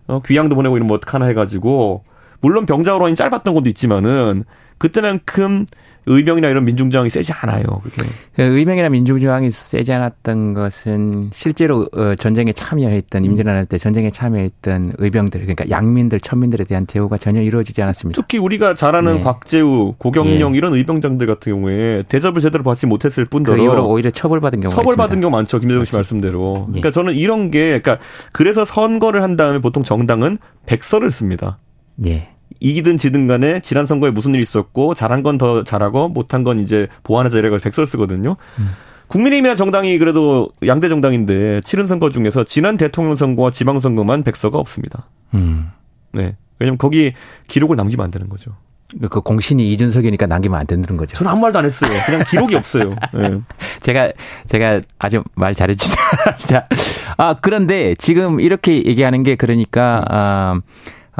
어, 0.07 0.21
귀양도 0.25 0.55
보내고 0.55 0.75
이러면 0.75 0.93
어떡하나 0.95 1.25
해가지고 1.27 2.03
물론 2.41 2.65
병자 2.65 2.93
호란이 2.93 3.15
짧았던 3.15 3.53
것도 3.53 3.69
있지만은 3.69 4.43
그때만큼 4.77 5.65
의병이나 6.09 6.49
이런 6.49 6.65
민중저항이 6.65 7.09
세지 7.09 7.31
않아요. 7.33 7.63
그게. 7.83 8.07
그 8.35 8.41
의병이나 8.41 8.89
민중저항이 8.89 9.51
세지 9.51 9.93
않았던 9.93 10.55
것은 10.55 11.29
실제로 11.31 11.87
어, 11.95 12.15
전쟁에 12.15 12.51
참여했던 12.51 13.23
임진왜란 13.25 13.67
때 13.67 13.77
전쟁에 13.77 14.09
참여했던 14.09 14.93
의병들 14.97 15.41
그러니까 15.41 15.69
양민들 15.69 16.19
천민들에 16.19 16.63
대한 16.63 16.87
대우가 16.87 17.17
전혀 17.17 17.41
이루어지지 17.41 17.81
않았습니다. 17.83 18.19
특히 18.19 18.39
우리가 18.39 18.73
잘 18.73 18.95
아는 18.95 19.17
네. 19.17 19.21
곽재우, 19.21 19.93
고경령 19.99 20.55
예. 20.55 20.57
이런 20.57 20.73
의병장들 20.73 21.27
같은 21.27 21.53
경우에 21.53 22.03
대접을 22.09 22.41
제대로 22.41 22.63
받지 22.63 22.87
못했을 22.87 23.23
뿐더러 23.25 23.57
그 23.57 23.63
이후로 23.63 23.87
오히려 23.87 24.09
처벌받은 24.09 24.61
경우가 24.61 24.75
처벌받은 24.75 25.21
경우 25.21 25.31
많죠. 25.31 25.59
김대중 25.59 25.85
씨 25.85 25.95
말씀대로. 25.95 26.65
예. 26.69 26.71
그러니까 26.71 26.91
저는 26.91 27.13
이런 27.13 27.51
게 27.51 27.79
그러니까 27.79 27.99
그래서 28.31 28.65
선거를 28.65 29.21
한 29.21 29.37
다음에 29.37 29.59
보통 29.59 29.83
정당은 29.83 30.39
백서를 30.65 31.11
씁니다. 31.11 31.59
예. 32.05 32.29
이기든 32.59 32.97
지든 32.97 33.27
간에 33.27 33.59
지난 33.61 33.85
선거에 33.85 34.11
무슨 34.11 34.33
일이 34.33 34.43
있었고 34.43 34.93
잘한 34.93 35.23
건 35.23 35.37
더 35.37 35.63
잘하고 35.63 36.09
못한 36.09 36.43
건 36.43 36.59
이제 36.59 36.87
보완하자 37.03 37.37
이래가 37.39 37.57
백서를 37.57 37.87
쓰거든요. 37.87 38.35
음. 38.59 38.71
국민의힘이나 39.07 39.55
정당이 39.55 39.97
그래도 39.97 40.49
양대 40.67 40.89
정당인데 40.89 41.61
치른 41.61 41.87
선거 41.87 42.09
중에서 42.09 42.43
지난 42.43 42.77
대통령 42.77 43.15
선거와 43.15 43.51
지방 43.51 43.79
선거만 43.79 44.23
백서가 44.23 44.57
없습니다. 44.57 45.07
음. 45.33 45.69
네. 46.11 46.35
왜냐면 46.59 46.77
거기 46.77 47.13
기록을 47.47 47.75
남기면 47.77 48.03
안 48.03 48.11
되는 48.11 48.27
거죠. 48.29 48.51
그 49.09 49.21
공신이 49.21 49.71
이준석이니까 49.71 50.25
남기면 50.25 50.59
안 50.59 50.65
되는 50.67 50.83
거죠. 50.97 51.15
저는 51.15 51.31
아무 51.31 51.41
말도 51.41 51.59
안 51.59 51.65
했어요. 51.65 51.91
그냥 52.05 52.23
기록이 52.27 52.55
없어요. 52.55 52.95
네. 53.13 53.39
제가 53.81 54.11
제가 54.47 54.81
아주 54.97 55.23
말 55.35 55.55
잘해주죠. 55.55 55.95
자, 56.47 56.63
아 57.17 57.35
그런데 57.39 57.93
지금 57.95 58.39
이렇게 58.39 58.83
얘기하는 58.85 59.23
게 59.23 59.35
그러니까 59.35 60.03
아. 60.09 60.59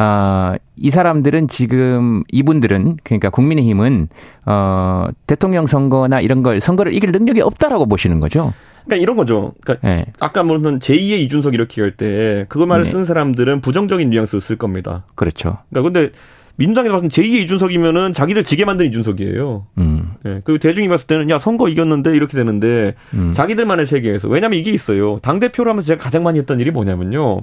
아, 0.01 0.55
이 0.77 0.89
사람들은 0.89 1.49
지금 1.49 2.23
이분들은 2.31 2.99
그러니까 3.03 3.29
국민의힘은 3.29 4.07
어 4.45 5.07
대통령 5.27 5.67
선거나 5.67 6.21
이런 6.21 6.41
걸 6.41 6.61
선거를 6.61 6.93
이길 6.93 7.11
능력이 7.11 7.41
없다라고 7.41 7.85
보시는 7.85 8.21
거죠. 8.21 8.53
그러니까 8.85 9.03
이런 9.03 9.17
거죠. 9.17 9.51
그러니까 9.61 9.85
네. 9.85 10.05
아까 10.21 10.43
무슨 10.43 10.79
제2의 10.79 11.19
이준석 11.19 11.53
이렇게 11.53 11.81
할 11.81 11.91
때 11.97 12.45
그거 12.47 12.65
말을 12.65 12.85
네. 12.85 12.91
쓴 12.91 13.03
사람들은 13.03 13.59
부정적인 13.59 14.09
뉘앙스를 14.09 14.39
쓸 14.39 14.55
겁니다. 14.55 15.03
그렇죠. 15.15 15.57
그러니까 15.69 15.91
근데 15.91 16.11
민주당에서 16.55 16.93
봤을 16.93 17.09
때 17.09 17.21
제2의 17.21 17.41
이준석이면은 17.43 18.13
자기들 18.13 18.45
지게 18.45 18.63
만든 18.63 18.85
이준석이에요. 18.85 19.65
음. 19.79 20.11
예. 20.25 20.41
그리고 20.45 20.59
대중이 20.59 20.87
봤을 20.87 21.07
때는 21.07 21.29
야 21.29 21.39
선거 21.39 21.67
이겼는데 21.67 22.15
이렇게 22.15 22.37
되는데 22.37 22.95
음. 23.13 23.33
자기들만의 23.33 23.85
세계에서 23.85 24.29
왜냐하면 24.29 24.59
이게 24.59 24.71
있어요. 24.71 25.19
당 25.21 25.39
대표를 25.39 25.69
하면서 25.69 25.87
제가 25.87 26.01
가장 26.01 26.23
많이 26.23 26.39
했던 26.39 26.61
일이 26.61 26.71
뭐냐면요. 26.71 27.41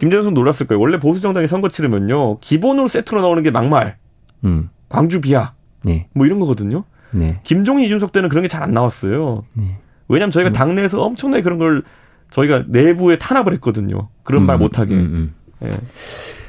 김재선 0.00 0.34
놀랐을 0.34 0.66
거예요. 0.66 0.80
원래 0.80 0.98
보수 0.98 1.20
정당이 1.20 1.46
선거 1.46 1.68
치르면요 1.68 2.38
기본으로 2.40 2.88
세트로 2.88 3.20
나오는 3.20 3.42
게 3.42 3.50
막말, 3.52 3.96
음. 4.44 4.68
광주 4.88 5.20
비하, 5.20 5.52
네. 5.84 6.08
뭐 6.14 6.26
이런 6.26 6.40
거거든요. 6.40 6.84
네. 7.12 7.40
김종인 7.44 7.84
이준석 7.84 8.10
때는 8.12 8.28
그런 8.28 8.42
게 8.42 8.48
잘 8.48 8.62
안 8.62 8.72
나왔어요. 8.72 9.44
네. 9.52 9.78
왜냐하면 10.08 10.32
저희가 10.32 10.50
음. 10.50 10.52
당내에서 10.52 11.00
엄청나게 11.02 11.42
그런 11.42 11.58
걸 11.58 11.82
저희가 12.30 12.64
내부에 12.68 13.18
탄압을 13.18 13.52
했거든요. 13.54 14.08
그런 14.24 14.42
음. 14.42 14.46
말 14.46 14.58
못하게. 14.58 14.94
음, 14.94 15.34
음. 15.62 15.66
예. 15.68 15.76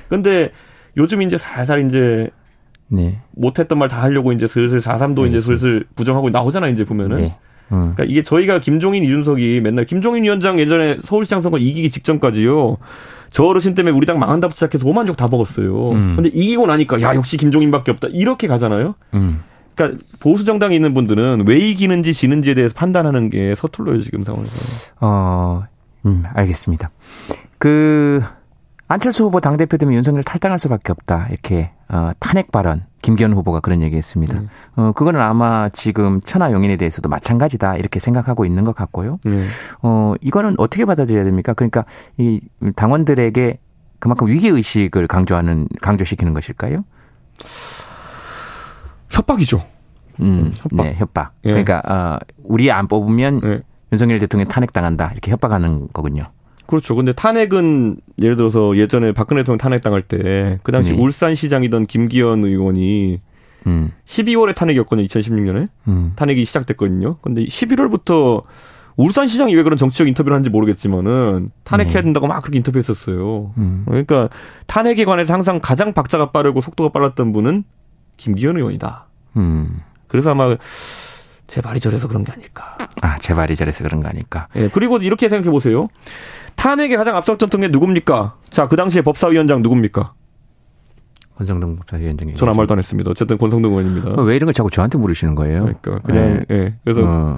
근데 0.09 0.51
요즘 0.97 1.21
이제 1.21 1.37
살살 1.37 1.87
이제 1.87 2.29
네. 2.87 3.21
못했던 3.31 3.77
말 3.77 3.87
다 3.89 4.01
하려고 4.01 4.31
이제 4.33 4.47
슬슬 4.47 4.79
4.3도 4.79 5.27
이제 5.27 5.39
슬슬 5.39 5.85
부정하고 5.95 6.29
나오잖아 6.29 6.67
이제 6.69 6.83
보면은. 6.85 7.17
네. 7.17 7.37
음. 7.71 7.93
그러니까 7.95 8.03
이게 8.05 8.23
저희가 8.23 8.59
김종인 8.59 9.03
이준석이 9.03 9.61
맨날 9.61 9.85
김종인 9.85 10.23
위원장 10.23 10.59
예전에 10.59 10.97
서울시장 11.03 11.41
선거 11.41 11.57
이기기 11.57 11.89
직전까지요. 11.89 12.77
저 13.31 13.43
어르신 13.45 13.75
때문에 13.75 13.95
우리 13.95 14.05
당 14.05 14.19
망한다부터 14.19 14.55
시작해서 14.55 14.87
오만족 14.87 15.17
다 15.17 15.27
먹었어요. 15.29 15.91
음. 15.91 16.15
근데 16.15 16.29
이기고 16.29 16.67
나니까 16.67 17.01
야 17.01 17.15
역시 17.15 17.37
김종인밖에 17.37 17.91
없다 17.91 18.09
이렇게 18.11 18.47
가잖아요. 18.47 18.95
음. 19.13 19.41
그러니까 19.73 20.03
보수 20.19 20.43
정당에 20.43 20.75
있는 20.75 20.93
분들은 20.93 21.45
왜 21.47 21.57
이기는지 21.57 22.13
지는지에 22.13 22.53
대해서 22.53 22.73
판단하는 22.75 23.29
게 23.29 23.55
서툴러요 23.55 23.99
지금 23.99 24.21
상황에서. 24.21 24.53
어, 24.99 25.63
음 26.05 26.23
알겠습니다. 26.33 26.91
그 27.57 28.21
안철수 28.91 29.23
후보 29.23 29.39
당 29.39 29.55
대표 29.55 29.77
되면 29.77 29.93
윤석열 29.93 30.21
탈당할 30.21 30.59
수밖에 30.59 30.91
없다 30.91 31.27
이렇게 31.29 31.71
어, 31.87 32.09
탄핵 32.19 32.51
발언 32.51 32.83
김기현 33.01 33.31
후보가 33.33 33.61
그런 33.61 33.81
얘기했습니다. 33.81 34.37
음. 34.37 34.49
어 34.75 34.91
그거는 34.91 35.21
아마 35.21 35.69
지금 35.69 36.19
천하 36.21 36.51
용인에 36.51 36.75
대해서도 36.75 37.07
마찬가지다 37.07 37.77
이렇게 37.77 38.01
생각하고 38.01 38.45
있는 38.45 38.65
것 38.65 38.75
같고요. 38.75 39.17
음. 39.27 39.47
어 39.81 40.13
이거는 40.19 40.55
어떻게 40.57 40.83
받아들여야 40.83 41.23
됩니까? 41.23 41.53
그러니까 41.53 41.85
이 42.17 42.41
당원들에게 42.75 43.59
그만큼 43.99 44.27
위기 44.27 44.49
의식을 44.49 45.07
강조하는 45.07 45.69
강조시키는 45.81 46.33
것일까요? 46.33 46.83
협박이죠. 49.09 49.61
음, 50.19 50.51
협박. 50.55 50.83
네, 50.83 50.95
협박. 50.95 51.33
예. 51.45 51.49
그러니까 51.51 51.81
어, 51.87 52.19
우리 52.43 52.69
안 52.71 52.87
뽑으면 52.87 53.41
예. 53.45 53.61
윤석열 53.93 54.19
대통령 54.19 54.49
탄핵 54.49 54.73
당한다 54.73 55.11
이렇게 55.13 55.31
협박하는 55.31 55.87
거군요. 55.93 56.29
그렇죠. 56.71 56.95
근데 56.95 57.11
탄핵은 57.11 57.97
예를 58.21 58.37
들어서 58.37 58.77
예전에 58.77 59.11
박근혜 59.11 59.41
대통령 59.41 59.57
탄핵 59.57 59.81
당할 59.81 60.01
때 60.01 60.57
그 60.63 60.71
당시 60.71 60.93
네. 60.93 60.97
울산시장이던 61.01 61.85
김기현 61.85 62.45
의원이 62.45 63.19
음. 63.67 63.91
12월에 64.05 64.55
탄핵이었거든요. 64.55 65.05
2016년에 65.05 65.67
음. 65.89 66.13
탄핵이 66.15 66.45
시작됐거든요. 66.45 67.17
근데 67.21 67.43
11월부터 67.43 68.41
울산시장이 68.95 69.53
왜 69.53 69.63
그런 69.63 69.77
정치적 69.77 70.07
인터뷰를 70.07 70.33
하는지 70.35 70.49
모르겠지만은 70.49 71.51
탄핵해야 71.65 71.95
네. 71.95 72.01
된다고 72.03 72.27
막 72.27 72.39
그렇게 72.41 72.57
인터뷰했었어요. 72.57 73.53
음. 73.57 73.83
그러니까 73.85 74.29
탄핵에 74.67 75.03
관해서 75.03 75.33
항상 75.33 75.59
가장 75.61 75.93
박자가 75.93 76.31
빠르고 76.31 76.61
속도가 76.61 76.89
빨랐던 76.93 77.33
분은 77.33 77.65
김기현 78.15 78.55
의원이다. 78.55 79.07
음. 79.35 79.81
그래서 80.07 80.31
아마 80.31 80.55
제 81.47 81.59
말이 81.61 81.81
저래서 81.81 82.07
그런 82.07 82.23
게 82.23 82.31
아닐까. 82.31 82.77
아, 83.01 83.17
제 83.17 83.33
말이 83.33 83.57
저래서 83.57 83.83
그런 83.83 84.01
거 84.01 84.07
아닐까. 84.07 84.47
예, 84.55 84.69
그리고 84.69 84.97
이렇게 84.99 85.27
생각해 85.27 85.49
보세요. 85.51 85.89
탄핵에 86.61 86.95
가장 86.95 87.15
앞섰던 87.15 87.49
게 87.49 87.69
누굽니까? 87.69 88.35
자, 88.49 88.67
그 88.67 88.75
당시에 88.75 89.01
법사위원장 89.01 89.63
누굽니까? 89.63 90.13
권성동 91.35 91.75
법사위원장이. 91.77 92.35
전 92.35 92.49
아무 92.49 92.57
말도 92.57 92.73
안 92.73 92.77
했습니다. 92.77 93.09
어쨌든 93.09 93.39
권성동 93.39 93.71
의원입니다. 93.71 94.11
어, 94.11 94.21
왜 94.21 94.35
이런 94.35 94.45
걸 94.45 94.53
자꾸 94.53 94.69
저한테 94.69 94.99
물으시는 94.99 95.33
거예요? 95.33 95.63
그러니까 95.63 95.99
그냥 96.05 96.45
예. 96.51 96.55
네. 96.55 96.75
그래서 96.83 97.01
어. 97.03 97.37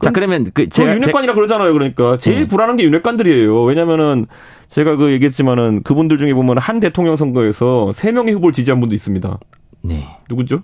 자 0.00 0.10
그러면 0.10 0.46
그 0.52 0.68
제가 0.68 0.92
윤핵관이라 0.94 1.34
그러잖아요. 1.34 1.72
그러니까 1.72 2.16
제일 2.16 2.40
네. 2.40 2.46
불안한 2.48 2.74
게 2.74 2.82
윤핵관들이에요. 2.82 3.62
왜냐면은 3.62 4.26
제가 4.66 4.96
그 4.96 5.12
얘기했지만은 5.12 5.84
그분들 5.84 6.18
중에 6.18 6.34
보면 6.34 6.58
한 6.58 6.80
대통령 6.80 7.14
선거에서 7.16 7.92
세 7.92 8.10
명의 8.10 8.34
후보를 8.34 8.52
지지한 8.52 8.80
분도 8.80 8.92
있습니다. 8.92 9.38
네. 9.82 10.04
누구죠? 10.28 10.62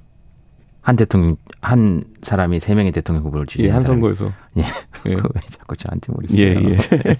한 0.84 0.96
대통령 0.96 1.36
한 1.62 2.04
사람이 2.20 2.60
세 2.60 2.74
명의 2.74 2.92
대통령 2.92 3.24
후보를 3.24 3.46
지지한 3.46 3.68
예, 3.68 3.72
한 3.72 3.80
선거에서 3.80 4.32
예. 4.58 4.62
예. 5.06 5.14
왜 5.16 5.40
자꾸 5.46 5.74
저한테 5.78 6.12
물으세요? 6.12 6.46
예, 6.46 6.72
예. 6.72 6.78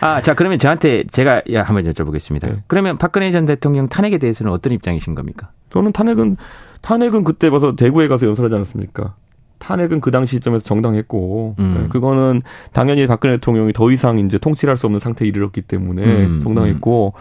아, 0.00 0.20
자 0.20 0.34
그러면 0.34 0.58
저한테 0.58 1.04
제가 1.04 1.42
한번 1.64 1.84
여쭤보겠습니다. 1.84 2.48
예. 2.48 2.62
그러면 2.66 2.98
박근혜 2.98 3.30
전 3.30 3.46
대통령 3.46 3.88
탄핵에 3.88 4.18
대해서는 4.18 4.52
어떤 4.52 4.72
입장이신 4.72 5.14
겁니까? 5.14 5.50
저는 5.70 5.92
탄핵은 5.92 6.36
탄핵은 6.80 7.22
그때 7.22 7.48
봐서 7.48 7.76
대구에 7.76 8.08
가서 8.08 8.26
연설하지 8.26 8.56
않았습니까? 8.56 9.14
탄핵은 9.60 10.00
그 10.00 10.10
당시 10.10 10.34
시점에서 10.36 10.64
정당했고 10.64 11.54
음. 11.60 11.76
네, 11.78 11.88
그거는 11.88 12.42
당연히 12.72 13.06
박근혜 13.06 13.36
대통령이 13.36 13.72
더 13.72 13.92
이상 13.92 14.18
이제 14.18 14.36
통치할 14.36 14.76
수 14.76 14.86
없는 14.86 14.98
상태에 14.98 15.28
이르렀기 15.28 15.62
때문에 15.62 16.02
음. 16.02 16.40
정당했고 16.40 17.14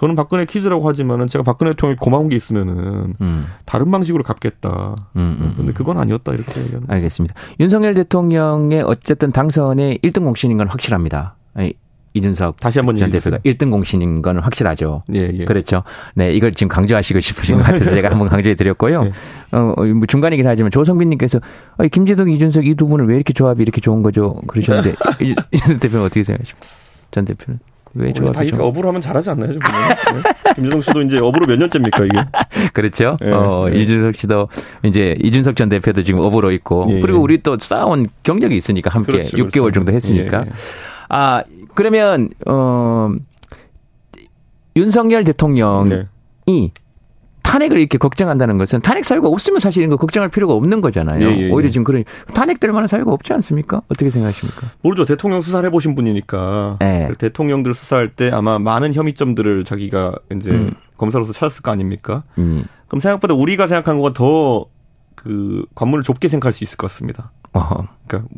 저는 0.00 0.16
박근혜 0.16 0.46
퀴즈라고 0.46 0.88
하지만은 0.88 1.26
제가 1.26 1.42
박근혜 1.42 1.72
대통령이 1.72 1.98
고마운 2.00 2.30
게 2.30 2.36
있으면은 2.36 3.12
음. 3.20 3.46
다른 3.66 3.90
방식으로 3.90 4.24
갚겠다. 4.24 4.94
음, 5.16 5.36
음, 5.42 5.54
근데 5.58 5.74
그건 5.74 5.98
아니었다 5.98 6.32
이렇게 6.32 6.58
얘기하는. 6.58 6.86
알겠습니다. 6.88 7.34
윤석열 7.60 7.92
대통령의 7.92 8.80
어쨌든 8.80 9.30
당선의 9.30 9.98
1등 9.98 10.24
공신인 10.24 10.56
건 10.56 10.68
확실합니다. 10.68 11.34
이준석 12.14 12.58
다시 12.60 12.78
한번 12.78 12.96
전 12.96 13.10
대표가 13.10 13.36
1등 13.38 13.70
공신인 13.70 14.22
건 14.22 14.38
확실하죠. 14.38 15.02
예, 15.14 15.30
예. 15.34 15.44
그렇죠. 15.44 15.82
네, 16.14 16.32
이걸 16.32 16.50
지금 16.52 16.68
강조하시고 16.68 17.20
싶으신 17.20 17.56
것 17.56 17.62
같아서 17.64 17.90
제가 17.90 18.10
한번 18.10 18.28
강조해 18.28 18.54
드렸고요. 18.54 19.04
예. 19.52 19.56
어, 19.56 19.74
어, 19.76 19.84
뭐 19.84 20.06
중간이긴 20.06 20.46
하지만 20.46 20.70
조성빈 20.70 21.10
님께서 21.10 21.40
어, 21.76 21.86
김재동, 21.86 22.30
이준석 22.30 22.66
이 22.66 22.74
두 22.74 22.88
분은 22.88 23.06
왜 23.06 23.16
이렇게 23.16 23.34
조합이 23.34 23.60
이렇게 23.62 23.82
좋은 23.82 24.02
거죠? 24.02 24.40
그러셨는데 24.46 24.96
이준석 25.52 25.80
대표는 25.80 26.06
어떻게 26.06 26.24
생각하십니까? 26.24 26.66
전 27.10 27.24
대표는. 27.26 27.60
왜 27.94 28.12
조합이 28.12 28.32
다 28.32 28.42
이렇게 28.44 28.62
업으로 28.62 28.88
하면 28.88 29.00
잘하지 29.00 29.30
않나요? 29.30 29.52
좀 29.52 29.60
네. 29.62 30.54
김재동 30.54 30.80
씨도 30.80 31.02
이제 31.02 31.18
업으로 31.18 31.46
몇 31.46 31.58
년째입니까 31.58 32.04
이게? 32.04 32.18
그렇죠. 32.72 33.16
예, 33.22 33.30
어, 33.30 33.66
예. 33.72 33.78
이준석 33.80 34.14
씨도 34.14 34.48
이제 34.84 35.16
이준석 35.20 35.56
전 35.56 35.68
대표도 35.68 36.02
지금 36.04 36.20
업으로 36.20 36.52
있고 36.52 36.86
예, 36.90 37.00
그리고 37.00 37.20
우리 37.20 37.38
또 37.38 37.58
쌓아온 37.58 38.06
경력이 38.22 38.54
있으니까 38.54 38.90
함께 38.90 39.12
그렇죠, 39.12 39.36
6개월 39.36 39.50
그렇죠. 39.50 39.70
정도 39.72 39.92
했으니까. 39.92 40.42
예, 40.42 40.46
예. 40.46 40.52
아 41.08 41.42
그러면 41.74 42.28
어 42.46 43.10
윤석열 44.76 45.24
대통령이 45.24 45.88
네. 46.46 46.70
탄핵을 47.50 47.78
이렇게 47.78 47.98
걱정한다는 47.98 48.58
것은 48.58 48.80
탄핵 48.80 49.04
사유가 49.04 49.28
없으면 49.28 49.60
사실 49.60 49.82
이런 49.82 49.90
거 49.90 49.96
걱정할 49.96 50.28
필요가 50.28 50.54
없는 50.54 50.80
거잖아요. 50.80 51.24
예, 51.26 51.36
예, 51.36 51.40
예. 51.46 51.50
오히려 51.50 51.70
지금 51.70 51.84
그런 51.84 52.04
탄핵될 52.34 52.72
만한 52.72 52.86
사유가 52.86 53.12
없지 53.12 53.32
않습니까? 53.34 53.82
어떻게 53.88 54.10
생각하십니까? 54.10 54.68
모르죠. 54.82 55.04
대통령 55.04 55.40
수사를 55.40 55.66
해보신 55.68 55.94
분이니까 55.94 56.76
네. 56.80 57.08
대통령들 57.18 57.74
수사할 57.74 58.08
때 58.08 58.30
아마 58.30 58.58
많은 58.58 58.94
혐의점들을 58.94 59.64
자기가 59.64 60.14
이제 60.34 60.52
음. 60.52 60.72
검사로서 60.96 61.32
찾았을 61.32 61.62
거 61.62 61.70
아닙니까? 61.70 62.24
음. 62.38 62.64
그럼 62.88 63.00
생각보다 63.00 63.34
우리가 63.34 63.66
생각한 63.66 63.96
것보다 63.96 64.14
더 64.14 64.80
그 65.22 65.66
관문을 65.74 66.02
좁게 66.02 66.28
생각할 66.28 66.52
수 66.52 66.64
있을 66.64 66.78
것 66.78 66.86
같습니다. 66.86 67.30
어허. 67.52 67.86
그러니까 68.06 68.30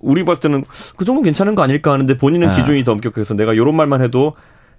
우리 0.00 0.24
봤을 0.24 0.40
때는 0.40 0.64
그 0.96 1.04
정도 1.04 1.20
괜찮은 1.20 1.54
거 1.54 1.62
아닐까 1.62 1.92
하는데 1.92 2.16
본인은 2.16 2.48
아. 2.48 2.52
기준이 2.52 2.84
더 2.84 2.92
엄격해서 2.92 3.34
내가 3.34 3.52
이런 3.52 3.76
말만 3.76 4.00
해도 4.00 4.34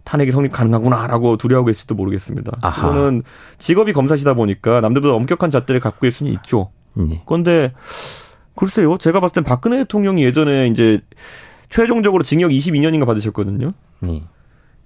탄핵이 0.07 0.31
성립 0.31 0.53
가능하구나라고 0.53 1.35
두려워하고 1.35 1.65
계실지도 1.65 1.95
모르겠습니다. 1.95 2.53
아하. 2.61 2.89
그거는 2.89 3.23
직업이 3.57 3.91
검사시다 3.91 4.35
보니까 4.35 4.79
남들보다 4.79 5.13
엄격한 5.13 5.49
잣대를 5.51 5.81
갖고 5.81 6.07
있을 6.07 6.19
수는 6.19 6.31
있죠. 6.31 6.71
네. 6.93 7.21
그런데 7.25 7.73
글쎄요, 8.55 8.97
제가 8.97 9.19
봤을 9.19 9.35
땐 9.35 9.43
박근혜 9.43 9.77
대통령이 9.79 10.23
예전에 10.23 10.67
이제 10.67 11.01
최종적으로 11.69 12.23
징역 12.23 12.51
22년인가 12.51 13.05
받으셨거든요. 13.05 13.71
네. 13.99 14.23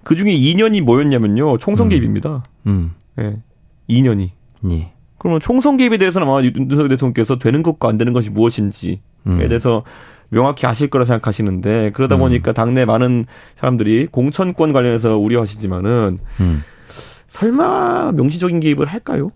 그 0.02 0.16
중에 0.16 0.36
2년이 0.36 0.80
뭐였냐면요, 0.82 1.58
총선 1.58 1.86
음. 1.86 1.88
개입입니다. 1.90 2.42
음. 2.66 2.92
네. 3.14 3.36
2년이. 3.88 4.30
네. 4.62 4.92
그러면 5.18 5.38
총선 5.38 5.76
개입에 5.76 5.98
대해서는 5.98 6.26
아마 6.26 6.42
윤석열 6.42 6.88
대통령께서 6.88 7.38
되는 7.38 7.62
것과 7.62 7.88
안 7.88 7.96
되는 7.96 8.12
것이 8.12 8.30
무엇인지에 8.30 8.98
음. 9.28 9.38
대해서 9.38 9.84
명확히 10.32 10.66
아실 10.66 10.88
거라 10.88 11.04
생각하시는데 11.04 11.90
그러다 11.92 12.16
음. 12.16 12.20
보니까 12.20 12.52
당내 12.52 12.86
많은 12.86 13.26
사람들이 13.54 14.08
공천권 14.10 14.72
관련해서 14.72 15.18
우려하시지만은 15.18 16.18
음. 16.40 16.64
설마 17.28 18.12
명시적인 18.12 18.60
개입을 18.60 18.86
할까요? 18.86 19.30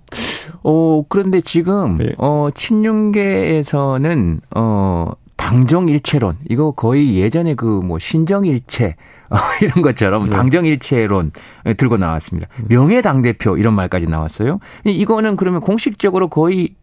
어 0.63 1.05
그런데 1.09 1.41
지금 1.43 1.99
네. 1.99 2.15
어 2.19 2.49
친윤계에서는 2.55 4.41
어 4.55 5.13
당정일체론 5.37 6.39
이거 6.49 6.73
거의 6.73 7.17
예전에 7.17 7.55
그 7.55 7.67
뭐 7.83 7.99
신정일체 7.99 8.97
어, 9.31 9.37
이런 9.61 9.83
것처럼 9.83 10.25
네. 10.25 10.31
당정일체론 10.31 11.33
들고 11.77 11.99
나왔습니다. 11.99 12.49
명예당 12.69 13.23
대표 13.23 13.59
이런 13.59 13.75
말까지 13.75 14.07
나왔어요. 14.07 14.61
이거는 14.85 15.37
그러면 15.37 15.61
공식적으로 15.61 16.29
거의 16.29 16.75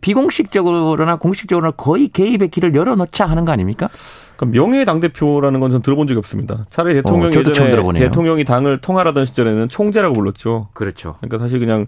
비공식적으로나 0.00 1.16
공식적으로나 1.16 1.72
거의 1.72 2.08
개입의 2.08 2.48
길을 2.48 2.74
열어놓자 2.74 3.26
하는 3.26 3.44
거 3.44 3.52
아닙니까? 3.52 3.88
그러니까 4.36 4.58
명예 4.58 4.84
당 4.84 5.00
대표라는 5.00 5.60
건 5.60 5.70
전 5.72 5.82
들어본 5.82 6.06
적이 6.06 6.18
없습니다. 6.18 6.66
차라리 6.70 6.92
어, 6.92 7.02
대통령이 7.02 7.36
어, 7.36 7.40
예전에 7.40 7.98
대통령이 7.98 8.44
당을 8.44 8.78
통할하던 8.78 9.24
시절에는 9.24 9.68
총재라고 9.68 10.14
불렀죠. 10.14 10.68
그렇죠. 10.74 11.16
그러니까 11.20 11.38
사실 11.38 11.58
그냥 11.58 11.86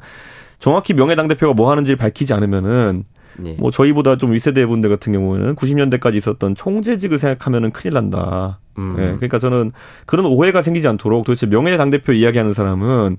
정확히 0.58 0.94
명예 0.94 1.14
당 1.14 1.28
대표가 1.28 1.54
뭐 1.54 1.70
하는지 1.70 1.94
밝히지 1.94 2.32
않으면은 2.34 3.04
네. 3.36 3.54
뭐 3.58 3.70
저희보다 3.70 4.16
좀 4.16 4.32
윗세대 4.32 4.66
분들 4.66 4.90
같은 4.90 5.12
경우는 5.12 5.54
90년대까지 5.54 6.16
있었던 6.16 6.56
총재직을 6.56 7.18
생각하면은 7.20 7.70
큰일 7.70 7.94
난다. 7.94 8.58
음. 8.78 8.94
네, 8.96 9.04
그러니까 9.14 9.38
저는 9.38 9.70
그런 10.06 10.26
오해가 10.26 10.60
생기지 10.60 10.88
않도록 10.88 11.24
도대체 11.24 11.46
명예 11.46 11.76
당 11.76 11.90
대표 11.90 12.12
이야기하는 12.12 12.52
사람은 12.52 13.16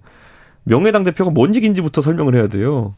명예 0.66 0.92
당 0.92 1.06
대표가 1.06 1.32
뭔 1.32 1.54
직인지부터 1.54 2.02
설명을 2.02 2.36
해야 2.36 2.48
돼요. 2.48 2.92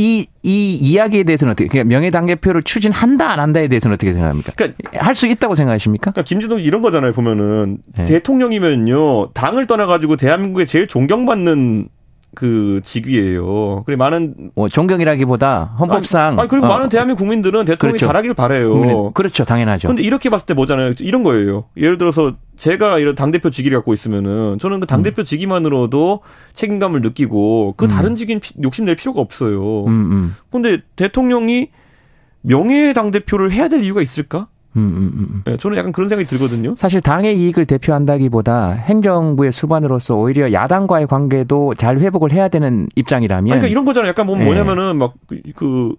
이, 0.00 0.28
이 0.44 0.74
이야기에 0.76 1.24
대해서는 1.24 1.50
어떻게, 1.50 1.66
그러니까 1.66 1.92
명예당대표를 1.92 2.62
추진한다, 2.62 3.32
안 3.32 3.40
한다에 3.40 3.66
대해서는 3.66 3.94
어떻게 3.94 4.12
생각합니까? 4.12 4.52
그러니까 4.54 4.78
할 4.94 5.12
수 5.16 5.26
있다고 5.26 5.56
생각하십니까? 5.56 6.12
그러니까 6.12 6.22
김진동 6.22 6.60
이런 6.60 6.82
거잖아요, 6.82 7.10
보면은. 7.10 7.78
네. 7.96 8.04
대통령이면요, 8.04 9.32
당을 9.32 9.66
떠나가지고 9.66 10.14
대한민국에 10.14 10.66
제일 10.66 10.86
존경받는 10.86 11.88
그 12.34 12.80
직위예요. 12.84 13.82
그리고 13.84 13.98
많은 13.98 14.50
뭐 14.54 14.68
존경이라기보다 14.68 15.76
헌법상 15.78 16.32
아니, 16.32 16.40
아니 16.40 16.48
그리고 16.48 16.66
어. 16.66 16.68
많은 16.68 16.88
대한민국 16.88 17.20
국민들은 17.20 17.64
대통령이 17.64 17.98
그렇죠. 17.98 18.06
잘하길 18.06 18.34
바래요. 18.34 18.70
국민은, 18.70 19.12
그렇죠, 19.14 19.44
당연하죠. 19.44 19.88
근데 19.88 20.02
이렇게 20.02 20.30
봤을 20.30 20.46
때 20.46 20.54
뭐잖아요. 20.54 20.92
이런 21.00 21.22
거예요. 21.22 21.64
예를 21.76 21.98
들어서 21.98 22.34
제가 22.56 22.98
이런 22.98 23.14
당 23.14 23.30
대표 23.30 23.50
직위를 23.50 23.78
갖고 23.78 23.94
있으면은 23.94 24.58
저는 24.58 24.80
그당 24.80 25.02
대표 25.02 25.22
음. 25.22 25.24
직위만으로도 25.24 26.20
책임감을 26.52 27.00
느끼고 27.00 27.74
그 27.76 27.86
음. 27.86 27.88
다른 27.88 28.14
직인 28.14 28.40
욕심낼 28.62 28.96
필요가 28.96 29.20
없어요. 29.20 29.86
음, 29.86 29.90
음. 29.90 30.36
근데 30.50 30.80
대통령이 30.96 31.68
명예 32.42 32.92
당 32.92 33.10
대표를 33.10 33.52
해야 33.52 33.68
될 33.68 33.82
이유가 33.82 34.02
있을까? 34.02 34.48
음, 34.76 34.82
음, 34.82 35.12
음, 35.14 35.26
음. 35.30 35.42
네, 35.46 35.56
저는 35.56 35.78
약간 35.78 35.92
그런 35.92 36.08
생각이 36.08 36.28
들거든요. 36.28 36.74
사실 36.76 37.00
당의 37.00 37.38
이익을 37.38 37.66
대표한다기보다 37.66 38.70
행정부의 38.70 39.50
수반으로서 39.52 40.16
오히려 40.16 40.52
야당과의 40.52 41.06
관계도 41.06 41.74
잘 41.74 41.98
회복을 41.98 42.32
해야 42.32 42.48
되는 42.48 42.86
입장이라면. 42.94 43.52
아니, 43.52 43.60
그러니까 43.60 43.68
이런 43.68 43.84
거잖아요. 43.84 44.10
약간 44.10 44.26
뭐 44.26 44.36
네. 44.36 44.44
뭐냐면은 44.44 44.98
막그 44.98 45.40
그 45.54 45.94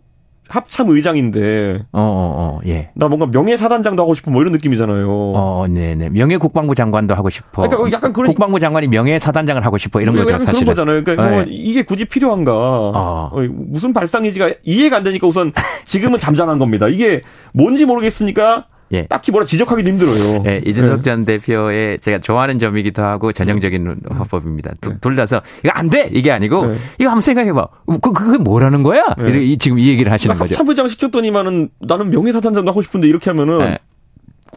합참 0.50 0.90
의장인데. 0.90 1.86
어, 1.92 2.02
어, 2.02 2.58
어, 2.58 2.60
예. 2.66 2.90
나 2.96 3.08
뭔가 3.08 3.28
명예 3.28 3.56
사단장도 3.56 4.02
하고 4.02 4.14
싶은 4.14 4.34
뭐 4.34 4.42
이런 4.42 4.52
느낌이잖아요. 4.52 5.08
어, 5.10 5.66
네, 5.70 5.96
네. 5.96 6.10
명예 6.10 6.38
국방부 6.38 6.76
장관도 6.76 7.14
하고 7.16 7.30
싶어. 7.30 7.68
그러니까 7.68 7.96
약간 7.96 8.12
그런 8.12 8.28
국방부 8.28 8.60
장관이 8.60 8.88
명예 8.88 9.20
사단장을 9.20 9.64
하고 9.64 9.78
싶어 9.78 10.02
이런 10.02 10.16
거죠, 10.16 10.32
사실. 10.40 10.54
그런 10.54 10.66
거잖아요. 10.66 11.04
그러니까 11.04 11.46
네. 11.46 11.46
이게 11.50 11.84
굳이 11.84 12.06
필요한가? 12.06 12.52
어. 12.54 13.32
무슨 13.52 13.94
발상이지가 13.94 14.50
이해가 14.64 14.98
안 14.98 15.04
되니까 15.04 15.28
우선 15.28 15.54
지금은 15.86 16.18
잠잠한 16.20 16.58
겁니다. 16.60 16.88
이게 16.88 17.22
뭔지 17.54 17.86
모르겠으니까 17.86 18.66
예. 18.92 19.06
딱히 19.06 19.32
뭐라 19.32 19.46
지적하기도 19.46 19.88
힘들어요. 19.90 20.44
예, 20.48 20.62
이준석 20.66 20.98
네. 20.98 21.02
전 21.04 21.26
대표의 21.26 22.00
제가 22.00 22.20
좋아하는 22.20 22.60
점이기도 22.60 23.04
하고 23.04 23.32
전형적인 23.32 23.84
네. 23.84 23.94
화법입니다. 24.10 24.72
두, 24.82 24.90
네. 24.90 24.96
둘 25.02 25.16
다서 25.16 25.42
이거 25.64 25.72
안 25.74 25.90
돼! 25.90 26.10
이게 26.12 26.32
아니고 26.32 26.66
네. 26.66 26.76
이거 27.00 27.10
한번 27.10 27.22
생각해봐. 27.22 27.68
그, 28.02 28.12
그게 28.14 28.38
뭐라는 28.38 28.84
거야? 28.84 29.04
네. 29.18 29.58
지금 29.58 29.80
이 29.80 29.88
얘기를 29.88 30.12
하시는 30.12 30.36
거죠. 30.38 30.54
참부장 30.54 30.88
시켰더니만은 30.88 31.70
나는 31.80 32.10
명예사단장도 32.10 32.70
하고 32.70 32.82
싶은데 32.82 33.08
이렇게 33.08 33.30
하면은 33.30 33.78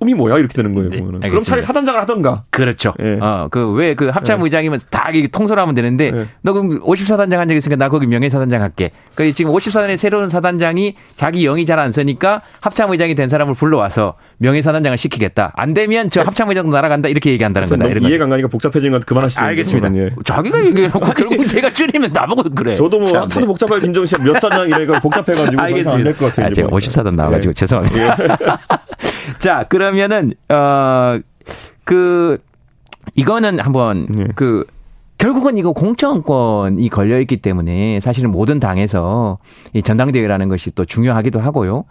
네. 0.02 0.12
꿈이 0.12 0.14
뭐야 0.14 0.38
이렇게 0.38 0.54
되는 0.54 0.74
거예요. 0.74 0.90
네. 0.90 0.96
알겠습니다. 0.98 1.28
그럼 1.28 1.42
차라리 1.44 1.62
사단장을 1.62 2.00
하던가. 2.00 2.42
그렇죠. 2.50 2.92
예. 3.00 3.18
어그 3.20 3.72
왜 3.74 3.94
그 3.94 4.08
합참 4.08 4.40
예. 4.40 4.44
의장이면 4.44 4.80
다 4.90 5.10
통솔하면 5.30 5.74
되는데 5.74 6.10
예. 6.14 6.26
너 6.42 6.52
그럼 6.52 6.80
54단장 6.80 7.36
한 7.36 7.48
적 7.48 7.54
있으니까 7.54 7.76
나 7.76 7.88
거기 7.88 8.06
명예 8.06 8.28
사단장 8.28 8.62
할게. 8.62 8.90
그 9.14 9.32
지금 9.32 9.52
54단의 9.52 9.96
새로운 9.96 10.28
사단장이 10.28 10.94
자기 11.16 11.42
영이 11.44 11.66
잘 11.66 11.78
안 11.78 11.90
쓰니까 11.92 12.42
합참 12.60 12.90
의장이 12.90 13.14
된 13.14 13.28
사람을 13.28 13.54
불러와서 13.54 14.14
명예 14.38 14.60
사단장을 14.62 14.96
시키겠다. 14.98 15.52
안 15.56 15.74
되면 15.74 16.10
저 16.10 16.20
예. 16.20 16.24
합참 16.24 16.48
의장도 16.48 16.70
날아간다 16.74 17.08
이렇게 17.08 17.30
얘기한다는 17.30 17.68
거다. 17.68 17.86
이해가 17.88 18.24
안 18.24 18.30
가니까 18.30 18.48
복잡해진 18.48 18.90
건 18.92 19.00
그만하시죠. 19.00 19.40
알겠습니다. 19.40 19.94
예. 19.96 20.10
자기가 20.24 20.64
얘기해놓고 20.66 21.00
결국 21.12 21.46
제가 21.46 21.72
줄이면 21.72 22.12
나보고 22.12 22.44
그래. 22.54 22.74
저도 22.76 22.98
뭐 22.98 23.06
참, 23.06 23.22
하도 23.30 23.46
복잡하게 23.46 23.82
김정은 23.82 24.06
씨가 24.06 24.22
몇 24.24 24.40
사단 24.40 24.66
이래가 24.68 24.98
복잡해가지고 25.00 25.60
알겠습니다. 25.62 25.92
안될 25.98 26.16
것 26.16 26.26
같아요. 26.26 26.46
아, 26.46 26.50
제가 26.50 26.68
54단 26.68 27.14
나와가지고 27.14 27.50
예. 27.50 27.54
죄송합니다. 27.54 28.16
예. 29.34 29.38
자 29.38 29.64
그러면은 29.64 30.32
어. 30.48 31.18
그 31.84 32.38
이거는 33.14 33.60
한번 33.60 34.06
네. 34.08 34.26
그 34.34 34.64
결국은 35.22 35.56
이거 35.56 35.70
공천권이 35.70 36.88
걸려 36.88 37.20
있기 37.20 37.36
때문에 37.36 38.00
사실은 38.00 38.32
모든 38.32 38.58
당에서 38.58 39.38
이 39.72 39.80
전당대회라는 39.80 40.48
것이 40.48 40.72
또 40.72 40.84
중요하기도 40.84 41.38
하고요. 41.38 41.84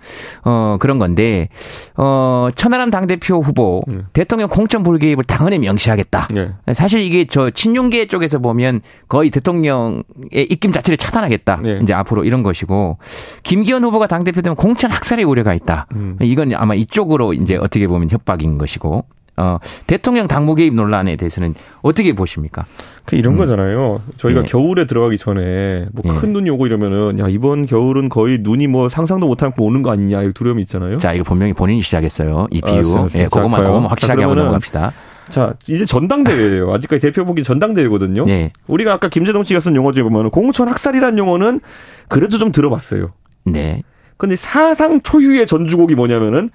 어, 0.43 0.75
그런 0.81 0.99
건데, 0.99 1.47
어, 1.95 2.49
천하람 2.53 2.89
당대표 2.89 3.39
후보 3.39 3.83
네. 3.87 3.99
대통령 4.11 4.49
공천 4.49 4.83
불개입을 4.83 5.23
당헌에 5.23 5.59
명시하겠다. 5.59 6.27
네. 6.31 6.49
사실 6.73 6.99
이게 7.03 7.23
저 7.23 7.49
친윤계 7.49 8.07
쪽에서 8.07 8.39
보면 8.39 8.81
거의 9.07 9.29
대통령의 9.29 10.03
입김 10.49 10.73
자체를 10.73 10.97
차단하겠다. 10.97 11.59
네. 11.63 11.79
이제 11.81 11.93
앞으로 11.93 12.25
이런 12.25 12.43
것이고, 12.43 12.97
김기현 13.43 13.85
후보가 13.85 14.07
당대표 14.07 14.41
되면 14.41 14.57
공천 14.57 14.91
학살의 14.91 15.23
우려가 15.23 15.53
있다. 15.53 15.87
음. 15.93 16.17
이건 16.19 16.51
아마 16.53 16.75
이쪽으로 16.75 17.31
이제 17.31 17.55
어떻게 17.55 17.87
보면 17.87 18.09
협박인 18.09 18.57
것이고, 18.57 19.05
어, 19.41 19.57
대통령 19.87 20.27
당무 20.27 20.53
개입 20.53 20.75
논란에 20.75 21.15
대해서는 21.15 21.55
어떻게 21.81 22.13
보십니까? 22.13 22.63
그 23.05 23.15
이런 23.15 23.33
음. 23.33 23.37
거잖아요. 23.39 24.01
저희가 24.17 24.41
예. 24.41 24.45
겨울에 24.45 24.85
들어가기 24.85 25.17
전에 25.17 25.87
뭐큰 25.93 26.29
예. 26.29 26.31
눈이 26.31 26.49
오고 26.51 26.67
이러면은 26.67 27.17
야 27.19 27.27
이번 27.27 27.65
겨울은 27.65 28.09
거의 28.09 28.37
눈이 28.41 28.67
뭐 28.67 28.87
상상도 28.87 29.27
못할 29.27 29.49
고 29.49 29.65
오는 29.65 29.81
거 29.81 29.91
아니냐 29.91 30.21
이 30.21 30.31
두려움이 30.31 30.61
있잖아요. 30.61 30.97
자 30.97 31.13
이거 31.13 31.23
분명히 31.23 31.53
본인이 31.53 31.81
시작했어요. 31.81 32.47
이 32.51 32.61
비유. 32.61 32.95
아, 32.95 33.07
예, 33.15 33.23
그거만 33.25 33.63
그거만 33.63 33.89
확실하게 33.89 34.21
자, 34.21 34.29
하고 34.29 34.35
넘어갑시다. 34.35 34.93
자, 35.29 35.55
이제 35.67 35.85
전당대회예요. 35.85 36.69
아직까지 36.73 36.99
대표보기 36.99 37.43
전당대회거든요. 37.43 38.25
네. 38.25 38.51
우리가 38.67 38.93
아까 38.93 39.09
김재동 39.09 39.43
씨가 39.43 39.59
쓴 39.59 39.75
용어 39.75 39.91
중에 39.91 40.03
보면 40.03 40.29
공천 40.29 40.67
학살이라는 40.67 41.17
용어는 41.17 41.61
그래도 42.09 42.37
좀 42.37 42.51
들어봤어요. 42.51 43.13
네. 43.45 43.81
근데 44.17 44.35
사상 44.35 45.01
초유의 45.01 45.47
전주곡이 45.47 45.95
뭐냐면은 45.95 46.49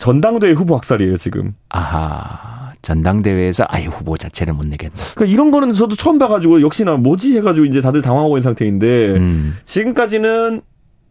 전당대회 0.00 0.52
후보 0.52 0.74
학살이에요, 0.76 1.18
지금. 1.18 1.54
아하. 1.68 2.72
전당대회에서 2.80 3.66
아예 3.68 3.84
후보 3.84 4.16
자체를 4.16 4.54
못 4.54 4.66
내겠다. 4.66 4.94
그러니까 5.14 5.34
이런 5.34 5.50
거는 5.50 5.74
저도 5.74 5.94
처음 5.94 6.18
봐가지고 6.18 6.62
역시나 6.62 6.96
뭐지 6.96 7.36
해가지고 7.36 7.66
이제 7.66 7.82
다들 7.82 8.00
당황하고 8.00 8.38
있는 8.38 8.42
상태인데 8.42 9.16
음. 9.16 9.58
지금까지는 9.64 10.62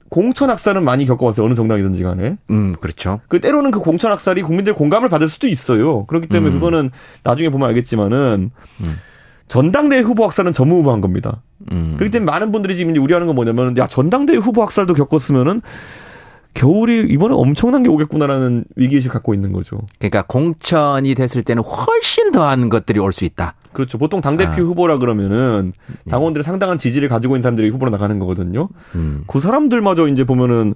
공천 0.10 0.50
학살은 0.50 0.84
많이 0.84 1.06
겪어왔어요. 1.06 1.46
어느 1.46 1.54
정당이든지 1.54 2.02
간에. 2.02 2.38
음, 2.50 2.74
그렇죠. 2.82 3.20
그 3.28 3.40
때로는 3.40 3.70
그 3.70 3.80
공천 3.80 4.12
학살이 4.12 4.42
국민들 4.42 4.74
공감을 4.74 5.08
받을 5.08 5.30
수도 5.30 5.48
있어요. 5.48 6.06
그렇기 6.08 6.28
때문에 6.28 6.56
음. 6.56 6.60
그거는 6.60 6.90
나중에 7.22 7.50
보면 7.50 7.70
알겠지만은 7.70 8.50
음. 8.84 8.96
전당대회 9.48 10.02
후보 10.02 10.26
학살은 10.26 10.52
전무후무한 10.52 11.02
겁니다. 11.02 11.44
음. 11.72 11.94
그렇기 11.98 12.10
때문에 12.12 12.32
많은 12.32 12.52
분들이 12.52 12.76
지금 12.76 12.96
우려하는 12.96 13.28
건 13.28 13.36
뭐냐면 13.36 13.78
야 13.78 13.86
전당대회 13.86 14.38
후보 14.38 14.64
학살도 14.64 14.96
겪었으면은 14.96 15.62
겨울이 16.54 17.06
이번에 17.10 17.34
엄청난 17.36 17.84
게 17.84 17.90
오겠구나라는 17.90 18.66
위기의식 18.76 19.12
갖고 19.12 19.34
있는 19.34 19.54
거죠. 19.54 19.80
그러니까 19.98 20.24
공천이 20.24 21.16
됐을 21.16 21.44
때는 21.44 21.64
훨씬 21.64 22.32
더한 22.32 22.70
것들이 22.70 23.00
올 23.00 23.12
수 23.12 23.24
있다. 23.26 23.54
그렇죠. 23.72 23.98
보통 23.98 24.20
당대표 24.22 24.52
아. 24.52 24.56
후보라 24.66 24.98
그러면은 24.98 25.74
네. 25.88 26.12
당원들의 26.12 26.44
상당한 26.44 26.78
지지를 26.78 27.08
가지고 27.08 27.36
있는 27.36 27.44
사람들이 27.44 27.70
후보로 27.70 27.92
나가는 27.92 28.18
거거든요. 28.20 28.70
음. 28.96 29.24
그 29.28 29.40
사람들마저 29.40 30.08
이제 30.08 30.24
보면은 30.24 30.74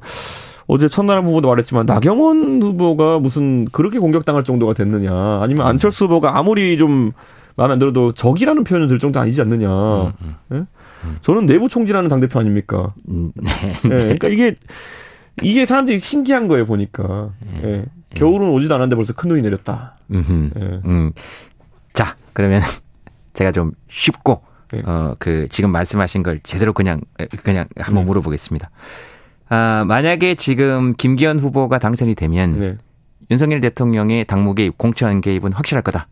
어제 0.67 0.87
첫나람 0.87 1.25
후보도 1.25 1.49
말했지만 1.49 1.85
나경원 1.85 2.61
후보가 2.61 3.19
무슨 3.19 3.65
그렇게 3.65 3.99
공격당할 3.99 4.43
정도가 4.45 4.73
됐느냐 4.73 5.41
아니면 5.41 5.65
음. 5.65 5.67
안철수 5.67 6.05
후보가 6.05 6.37
아무리 6.37 6.77
좀 6.77 7.11
마음에 7.55 7.73
안 7.73 7.79
들어도 7.79 8.11
적이라는 8.13 8.63
표현을 8.63 8.87
들 8.87 8.99
정도 8.99 9.19
아니지 9.19 9.41
않느냐. 9.41 9.67
음, 9.69 10.11
음. 10.21 10.35
네? 10.49 10.63
저는 11.21 11.45
내부 11.45 11.67
총질하는 11.67 12.09
당대표 12.09 12.39
아닙니까? 12.39 12.93
음. 13.09 13.31
네. 13.35 13.73
네. 13.83 13.89
그러니까 14.17 14.27
이게 14.29 14.55
이게 15.41 15.65
사람들이 15.65 15.99
신기한 15.99 16.47
거예요 16.47 16.65
보니까. 16.65 17.31
음. 17.43 17.61
예. 17.63 17.85
겨울은 18.15 18.49
오지도 18.49 18.75
않았는데 18.75 18.95
벌써 18.95 19.13
큰 19.13 19.29
눈이 19.29 19.41
내렸다. 19.41 19.95
예. 20.55 20.81
음. 20.85 21.11
자 21.93 22.15
그러면 22.33 22.61
제가 23.33 23.51
좀 23.51 23.71
쉽고 23.87 24.43
네. 24.71 24.81
어그 24.85 25.47
지금 25.49 25.71
말씀하신 25.71 26.23
걸 26.23 26.39
제대로 26.41 26.73
그냥 26.73 27.01
그냥 27.43 27.67
한번 27.77 28.03
네. 28.03 28.07
물어보겠습니다. 28.07 28.69
아 29.49 29.85
만약에 29.87 30.35
지금 30.35 30.93
김기현 30.95 31.39
후보가 31.39 31.79
당선이 31.79 32.15
되면 32.15 32.51
네. 32.53 32.77
윤석열 33.31 33.61
대통령의 33.61 34.25
당무 34.25 34.53
개입, 34.53 34.77
공천 34.77 35.21
개입은 35.21 35.53
확실할 35.53 35.81
거다. 35.81 36.07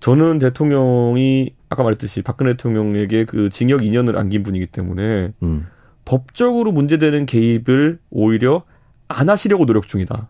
저는 0.00 0.38
대통령이 0.38 1.54
아까 1.68 1.82
말했듯이 1.82 2.22
박근혜 2.22 2.52
대통령에게 2.52 3.24
그 3.24 3.50
징역 3.50 3.80
2년을 3.80 4.16
안긴 4.16 4.42
분이기 4.42 4.66
때문에 4.66 5.32
음. 5.42 5.66
법적으로 6.08 6.72
문제되는 6.72 7.26
개입을 7.26 7.98
오히려 8.08 8.62
안 9.08 9.28
하시려고 9.28 9.66
노력 9.66 9.86
중이다. 9.86 10.28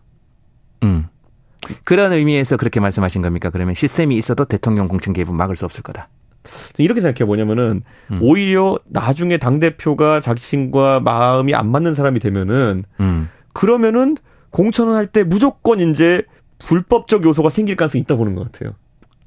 음. 0.83 1.07
그런 1.85 2.11
의미에서 2.11 2.57
그렇게 2.57 2.81
말씀하신 2.81 3.21
겁니까? 3.21 3.49
그러면 3.49 3.75
시스템이 3.75 4.17
있어도 4.17 4.43
대통령 4.43 4.89
공천 4.89 5.13
개입은 5.13 5.35
막을 5.37 5.55
수 5.55 5.63
없을 5.63 5.81
거다. 5.81 6.09
이렇게 6.79 6.99
생각해 6.99 7.25
뭐냐면은 7.25 7.81
음. 8.11 8.19
오히려 8.21 8.77
나중에 8.87 9.37
당 9.37 9.59
대표가 9.59 10.19
자신과 10.19 10.99
마음이 10.99 11.53
안 11.55 11.69
맞는 11.71 11.95
사람이 11.95 12.19
되면은 12.19 12.83
음. 12.99 13.29
그러면은 13.53 14.17
공천을 14.49 14.95
할 14.95 15.05
때 15.07 15.23
무조건 15.23 15.79
이제 15.79 16.23
불법적 16.57 17.23
요소가 17.23 17.49
생길 17.49 17.77
가능성이 17.77 18.01
있다 18.01 18.17
보는 18.17 18.35
것 18.35 18.51
같아요. 18.51 18.73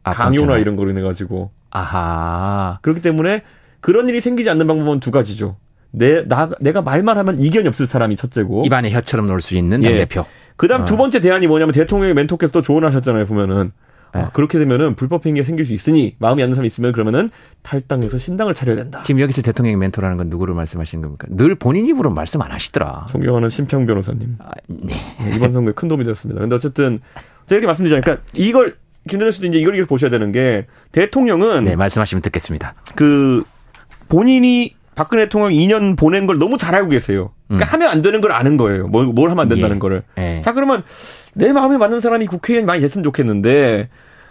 아, 0.03 0.13
강요나 0.13 0.41
공천을. 0.41 0.61
이런 0.61 0.77
거로 0.77 0.91
인해 0.91 1.01
가지고. 1.01 1.51
아하. 1.71 2.79
그렇기 2.83 3.01
때문에 3.01 3.43
그런 3.81 4.09
일이 4.11 4.21
생기지 4.21 4.51
않는 4.51 4.67
방법은 4.67 5.01
두 5.01 5.11
가지죠. 5.11 5.57
내, 5.93 6.27
나, 6.27 6.49
내가 6.61 6.83
말만 6.83 7.17
하면 7.19 7.39
이견이 7.39 7.69
없을 7.69 7.87
사람이 7.87 8.17
첫째고. 8.17 8.65
입안에 8.67 8.91
혀처럼 8.91 9.27
놀 9.27 9.41
수 9.41 9.57
있는 9.57 9.83
당대표. 9.83 10.21
예. 10.21 10.25
그 10.57 10.69
다음 10.69 10.83
어. 10.83 10.85
두 10.85 10.97
번째 10.97 11.21
대안이 11.21 11.47
뭐냐면 11.47 11.73
대통령의 11.73 12.15
멘토께서 12.15 12.53
또 12.53 12.63
조언하셨잖아요, 12.63 13.27
보면은. 13.27 13.69
네. 14.15 14.21
아, 14.21 14.29
그렇게 14.31 14.59
되면은 14.59 14.95
불법 14.95 15.25
행위가 15.25 15.43
생길 15.43 15.65
수 15.65 15.73
있으니 15.73 16.17
마음이 16.19 16.43
안 16.43 16.49
드는 16.49 16.55
사람이 16.57 16.67
있으면 16.67 16.93
그러면은 16.93 17.31
탈당해서 17.63 18.19
신당을 18.19 18.53
차려야 18.53 18.77
된다. 18.77 19.01
지금 19.03 19.23
여기서 19.23 19.41
대통령의 19.41 19.79
멘토라는 19.79 20.19
건 20.19 20.29
누구를 20.29 20.55
말씀하시는 20.55 21.01
겁니까? 21.01 21.29
늘 21.31 21.55
본인 21.55 21.87
입으로 21.87 22.11
말씀 22.11 22.43
안 22.43 22.53
하시더라. 22.53 23.07
존경하는 23.09 23.49
심평 23.49 23.87
변호사님. 23.87 24.37
아, 24.41 24.51
네. 24.69 24.95
네. 25.19 25.37
이번 25.37 25.53
선거에 25.53 25.73
큰 25.73 25.89
도움이 25.89 26.05
되었습니다. 26.05 26.43
근데 26.43 26.55
어쨌든 26.55 27.01
제가 27.47 27.57
이렇게 27.57 27.67
말씀드리자니까 27.67 28.05
그러니까 28.05 28.27
이걸 28.37 28.75
김대중 29.09 29.31
씨도 29.31 29.47
이제 29.47 29.59
이걸 29.59 29.77
이렇게 29.77 29.89
보셔야 29.89 30.11
되는 30.11 30.31
게 30.31 30.67
대통령은 30.93 31.65
네 31.65 31.75
말씀하시면 31.77 32.21
듣겠습니다. 32.21 32.75
그 32.95 33.43
본인이 34.11 34.75
박근혜 34.95 35.25
대통령 35.25 35.51
2년 35.51 35.97
보낸 35.97 36.27
걸 36.27 36.39
너무 36.39 36.57
잘 36.57 36.75
알고 36.75 36.91
계세요. 36.91 37.33
그러니까 37.49 37.69
음. 37.69 37.73
하면 37.75 37.89
안 37.89 38.03
되는 38.03 38.21
걸 38.21 38.33
아는 38.33 38.57
거예요. 38.57 38.85
뭘, 38.89 39.07
뭘 39.07 39.31
하면 39.31 39.43
안 39.43 39.49
된다는 39.49 39.77
예. 39.77 39.79
거를. 39.79 40.03
예. 40.19 40.41
자, 40.43 40.53
그러면 40.53 40.83
내 41.35 41.53
마음에 41.53 41.79
맞는 41.79 42.01
사람이 42.01 42.27
국회의원이 42.27 42.67
많이 42.67 42.81
됐으면 42.81 43.03
좋겠는데 43.05 43.89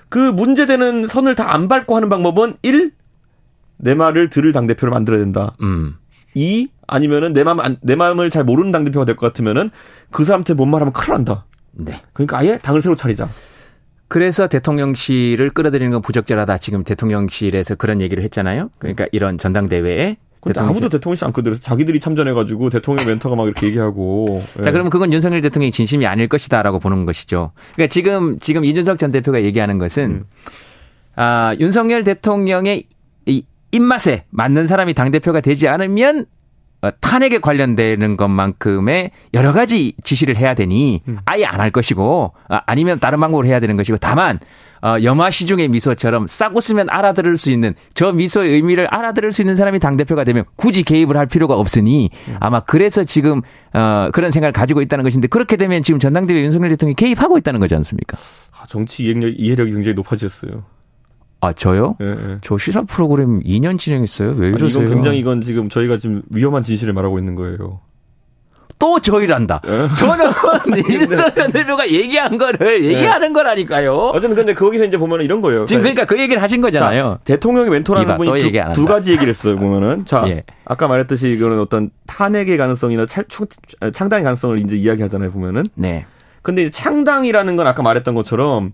그 0.09 0.17
문제되는 0.19 1.07
선을 1.07 1.35
다 1.35 1.51
안 1.53 1.67
밟고 1.67 1.95
하는 1.95 2.09
방법은 2.09 2.57
1. 2.61 2.91
내 3.77 3.95
말을 3.95 4.29
들을 4.29 4.51
당대표를 4.51 4.91
만들어야 4.91 5.19
된다. 5.21 5.53
음. 5.61 5.95
2. 6.35 6.69
아니면은 6.87 7.33
내 7.33 7.43
마음, 7.43 7.77
내 7.81 7.95
마음을 7.95 8.29
잘 8.29 8.43
모르는 8.43 8.71
당대표가 8.71 9.05
될 9.05 9.15
것 9.15 9.25
같으면은 9.27 9.69
그 10.11 10.23
사람한테 10.23 10.53
뭔 10.53 10.69
말하면 10.69 10.93
큰일 10.93 11.13
난다. 11.15 11.45
네. 11.71 11.93
그러니까 12.13 12.37
아예 12.37 12.57
당을 12.57 12.81
새로 12.81 12.95
차리자. 12.95 13.29
그래서 14.09 14.47
대통령실을 14.47 15.51
끌어들이는 15.51 15.91
건 15.93 16.01
부적절하다. 16.01 16.57
지금 16.57 16.83
대통령실에서 16.83 17.75
그런 17.75 18.01
얘기를 18.01 18.21
했잖아요. 18.23 18.69
그러니까 18.77 19.05
이런 19.13 19.37
전당대회에 19.37 20.17
근데 20.41 20.59
아무도 20.59 20.89
대통령실 20.89 21.25
안 21.25 21.33
끄들어서 21.33 21.61
자기들이 21.61 21.99
참전해가지고 21.99 22.69
대통령 22.71 23.05
멘토가 23.05 23.35
막 23.35 23.45
이렇게 23.45 23.67
얘기하고. 23.67 24.41
자, 24.55 24.63
예. 24.67 24.71
그러면 24.71 24.89
그건 24.89 25.13
윤석열 25.13 25.41
대통령이 25.41 25.71
진심이 25.71 26.07
아닐 26.07 26.27
것이다라고 26.27 26.79
보는 26.79 27.05
것이죠. 27.05 27.51
그러니까 27.75 27.91
지금, 27.91 28.39
지금 28.39 28.65
이준석 28.65 28.97
전 28.97 29.11
대표가 29.11 29.43
얘기하는 29.43 29.77
것은, 29.77 30.11
음. 30.11 30.23
아, 31.15 31.55
윤석열 31.59 32.03
대통령의 32.03 32.85
이 33.27 33.43
입맛에 33.71 34.25
맞는 34.31 34.67
사람이 34.67 34.93
당대표가 34.95 35.41
되지 35.41 35.67
않으면 35.67 36.21
어, 36.21 36.25
탄핵에 36.99 37.37
관련되는 37.39 38.17
것만큼의 38.17 39.11
여러 39.33 39.51
가지 39.53 39.93
지시를 40.03 40.35
해야 40.35 40.53
되니 40.53 41.01
음. 41.07 41.17
아예 41.25 41.45
안 41.45 41.61
할 41.61 41.69
것이고 41.69 42.33
아, 42.49 42.61
아니면 42.65 42.99
다른 42.99 43.19
방법으로 43.19 43.47
해야 43.47 43.59
되는 43.59 43.77
것이고 43.77 43.97
다만 43.97 44.39
어, 44.81 44.95
염화 45.03 45.29
시중의 45.29 45.67
미소처럼 45.67 46.25
싸고 46.25 46.59
쓰면 46.59 46.87
알아들을 46.89 47.37
수 47.37 47.51
있는 47.51 47.75
저 47.93 48.11
미소의 48.11 48.51
의미를 48.51 48.87
알아들을 48.87 49.31
수 49.31 49.43
있는 49.43 49.53
사람이 49.53 49.77
당 49.77 49.95
대표가 49.95 50.23
되면 50.23 50.43
굳이 50.55 50.81
개입을 50.81 51.15
할 51.17 51.27
필요가 51.27 51.53
없으니 51.55 52.09
음. 52.29 52.37
아마 52.39 52.61
그래서 52.61 53.03
지금 53.03 53.41
어, 53.73 54.09
그런 54.11 54.31
생각을 54.31 54.53
가지고 54.53 54.81
있다는 54.81 55.03
것인데 55.03 55.27
그렇게 55.27 55.55
되면 55.55 55.83
지금 55.83 55.99
전당대회 55.99 56.41
윤석열 56.41 56.69
대통령이 56.69 56.95
개입하고 56.95 57.37
있다는 57.37 57.59
거지 57.59 57.75
않습니까? 57.75 58.17
아, 58.59 58.65
정치 58.67 59.03
이해력, 59.03 59.33
이해력이 59.37 59.71
굉장히 59.71 59.93
높아졌어요. 59.93 60.63
아 61.41 61.53
저요? 61.53 61.95
네, 61.99 62.15
네. 62.15 62.37
저 62.41 62.57
시사 62.57 62.83
프로그램 62.83 63.41
2년 63.41 63.79
진행했어요. 63.79 64.35
왜 64.37 64.49
이러세요? 64.49 64.81
아니, 64.81 64.85
이건 64.85 64.95
굉장히 64.95 65.19
이건 65.19 65.41
지금 65.41 65.69
저희가 65.69 65.97
지금 65.97 66.21
위험한 66.29 66.61
진실을 66.61 66.93
말하고 66.93 67.17
있는 67.17 67.33
거예요. 67.33 67.81
또 68.77 68.99
저희란다. 68.99 69.61
네. 69.63 69.87
저는 69.97 70.31
이준석 70.77 71.35
전 71.35 71.51
대표가 71.51 71.89
얘기한 71.89 72.37
거를 72.37 72.83
얘기하는 72.83 73.27
네. 73.27 73.33
거라니까요. 73.33 73.95
어쨌든 74.13 74.35
근데 74.35 74.53
거기서 74.53 74.85
이제 74.85 74.97
보면 74.97 75.21
이런 75.21 75.41
거예요. 75.41 75.65
지금 75.65 75.81
그러니까 75.81 76.05
그 76.05 76.19
얘기를 76.19 76.41
하신 76.41 76.61
거잖아요. 76.61 77.17
자, 77.19 77.23
대통령의 77.25 77.71
멘토라는 77.71 78.17
분이 78.17 78.39
두, 78.39 78.51
두, 78.73 78.85
가지 78.85 79.11
얘기를 79.11 79.29
했어요. 79.29 79.55
보면은 79.55 80.05
자 80.05 80.23
예. 80.27 80.43
아까 80.65 80.87
말했듯이 80.87 81.31
이거는 81.31 81.59
어떤 81.59 81.89
탄핵의 82.07 82.57
가능성이나 82.57 83.05
창, 83.07 83.23
창당의 83.93 84.23
가능성을 84.23 84.59
이제 84.59 84.75
이야기하잖아요. 84.75 85.31
보면은. 85.31 85.65
네. 85.75 86.05
근데 86.41 86.71
창당이라는 86.71 87.55
건 87.55 87.67
아까 87.67 87.83
말했던 87.83 88.15
것처럼 88.15 88.73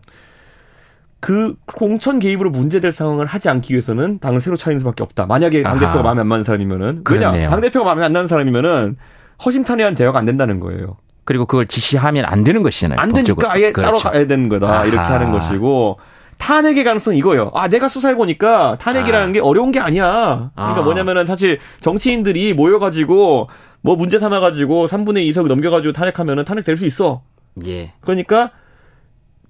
그 1.19 1.56
공천 1.65 2.19
개입으로 2.19 2.51
문제될 2.51 2.91
상황을 2.91 3.25
하지 3.25 3.49
않기 3.49 3.73
위해서는 3.73 4.19
당을 4.19 4.39
새로 4.39 4.56
차리는 4.56 4.80
수밖에 4.80 5.03
없다. 5.03 5.25
만약에 5.25 5.63
당 5.63 5.80
대표가 5.80 6.03
마음에 6.03 6.21
안 6.21 6.27
맞는 6.27 6.43
사람이면은 6.43 7.03
왜냐 7.10 7.49
당 7.49 7.62
대표가 7.62 7.86
마음에 7.86 8.06
안 8.06 8.13
나는 8.13 8.27
사람이면은 8.27 8.97
허심탄회한 9.43 9.95
대화가 9.95 10.19
안 10.19 10.25
된다는 10.25 10.60
거예요. 10.60 10.97
그리고 11.23 11.45
그걸 11.45 11.65
지시하면 11.67 12.25
안 12.25 12.43
되는 12.43 12.63
것이잖아요. 12.63 12.99
안 12.99 13.12
되니까 13.12 13.51
아예 13.51 13.71
그렇죠. 13.71 13.97
따로 13.97 13.97
가야 13.97 14.27
되는 14.27 14.47
거다. 14.47 14.67
아하. 14.67 14.86
이렇게 14.86 14.99
하는 14.99 15.32
것이고 15.32 15.99
탄핵의 16.38 16.84
가능성은 16.84 17.17
이거예요. 17.17 17.51
아, 17.53 17.67
내가 17.67 17.89
수사해 17.89 18.15
보니까 18.15 18.77
탄핵이라는 18.80 19.30
아. 19.30 19.32
게 19.32 19.39
어려운 19.39 19.71
게 19.71 19.80
아니야. 19.80 20.51
그러니까 20.56 20.80
아. 20.80 20.82
뭐냐면은 20.82 21.25
사실 21.25 21.60
정치인들이 21.82 22.53
모여가지고 22.53 23.49
뭐 23.82 23.95
문제 23.95 24.19
삼아가지고 24.19 24.88
3분의 24.88 25.30
2석 25.30 25.47
넘겨가지고 25.47 25.93
탄핵하면은 25.93 26.45
탄핵될 26.45 26.77
수 26.77 26.86
있어. 26.86 27.23
예. 27.65 27.93
그러니까 28.01 28.51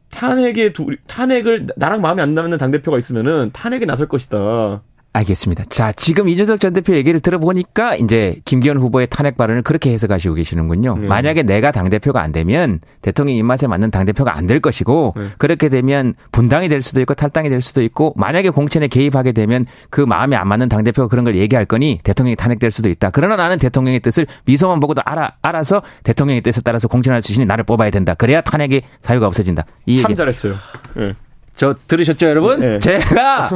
탄핵에 0.09 0.73
두, 0.73 0.95
탄핵을 1.07 1.67
나랑 1.75 2.01
마음에 2.01 2.21
안 2.21 2.33
나는 2.33 2.57
당 2.57 2.71
대표가 2.71 2.97
있으면은 2.97 3.51
탄핵에 3.53 3.85
나설 3.85 4.07
것이다. 4.07 4.81
알겠습니다. 5.17 5.63
자, 5.69 5.91
지금 5.91 6.27
이준석 6.27 6.59
전 6.59 6.73
대표 6.73 6.95
얘기를 6.95 7.19
들어보니까 7.19 7.95
이제 7.95 8.35
김기현 8.45 8.77
후보의 8.77 9.07
탄핵 9.09 9.37
발언을 9.37 9.61
그렇게 9.61 9.91
해석하시고 9.91 10.35
계시는군요. 10.35 10.97
네. 10.97 11.07
만약에 11.07 11.43
내가 11.43 11.71
당대표가 11.71 12.21
안 12.21 12.31
되면 12.31 12.79
대통령 13.01 13.35
입맛에 13.35 13.67
맞는 13.67 13.91
당대표가 13.91 14.35
안 14.35 14.47
될 14.47 14.61
것이고 14.61 15.13
네. 15.17 15.23
그렇게 15.37 15.67
되면 15.67 16.13
분당이 16.31 16.69
될 16.69 16.81
수도 16.81 17.01
있고 17.01 17.13
탈당이 17.13 17.49
될 17.49 17.59
수도 17.59 17.81
있고 17.83 18.13
만약에 18.15 18.49
공천에 18.49 18.87
개입하게 18.87 19.33
되면 19.33 19.65
그 19.89 19.99
마음에 19.99 20.37
안 20.37 20.47
맞는 20.47 20.69
당대표가 20.69 21.09
그런 21.09 21.25
걸 21.25 21.35
얘기할 21.35 21.65
거니 21.65 21.99
대통령이 22.01 22.37
탄핵될 22.37 22.71
수도 22.71 22.87
있다. 22.87 23.09
그러나 23.09 23.35
나는 23.35 23.57
대통령의 23.57 23.99
뜻을 23.99 24.25
미소만 24.45 24.79
보고도 24.79 25.01
알아, 25.03 25.33
알아서 25.41 25.81
대통령의 26.03 26.41
뜻에 26.41 26.61
따라서 26.61 26.87
공천할 26.87 27.21
수 27.21 27.33
있으니 27.33 27.45
나를 27.45 27.65
뽑아야 27.65 27.89
된다. 27.89 28.13
그래야 28.13 28.39
탄핵의 28.39 28.83
사유가 29.01 29.27
없어진다. 29.27 29.65
참 30.01 30.15
잘했어요. 30.15 30.53
네. 30.95 31.13
저 31.57 31.73
들으셨죠, 31.87 32.27
여러분? 32.27 32.59
네. 32.59 32.77
제가 32.77 33.49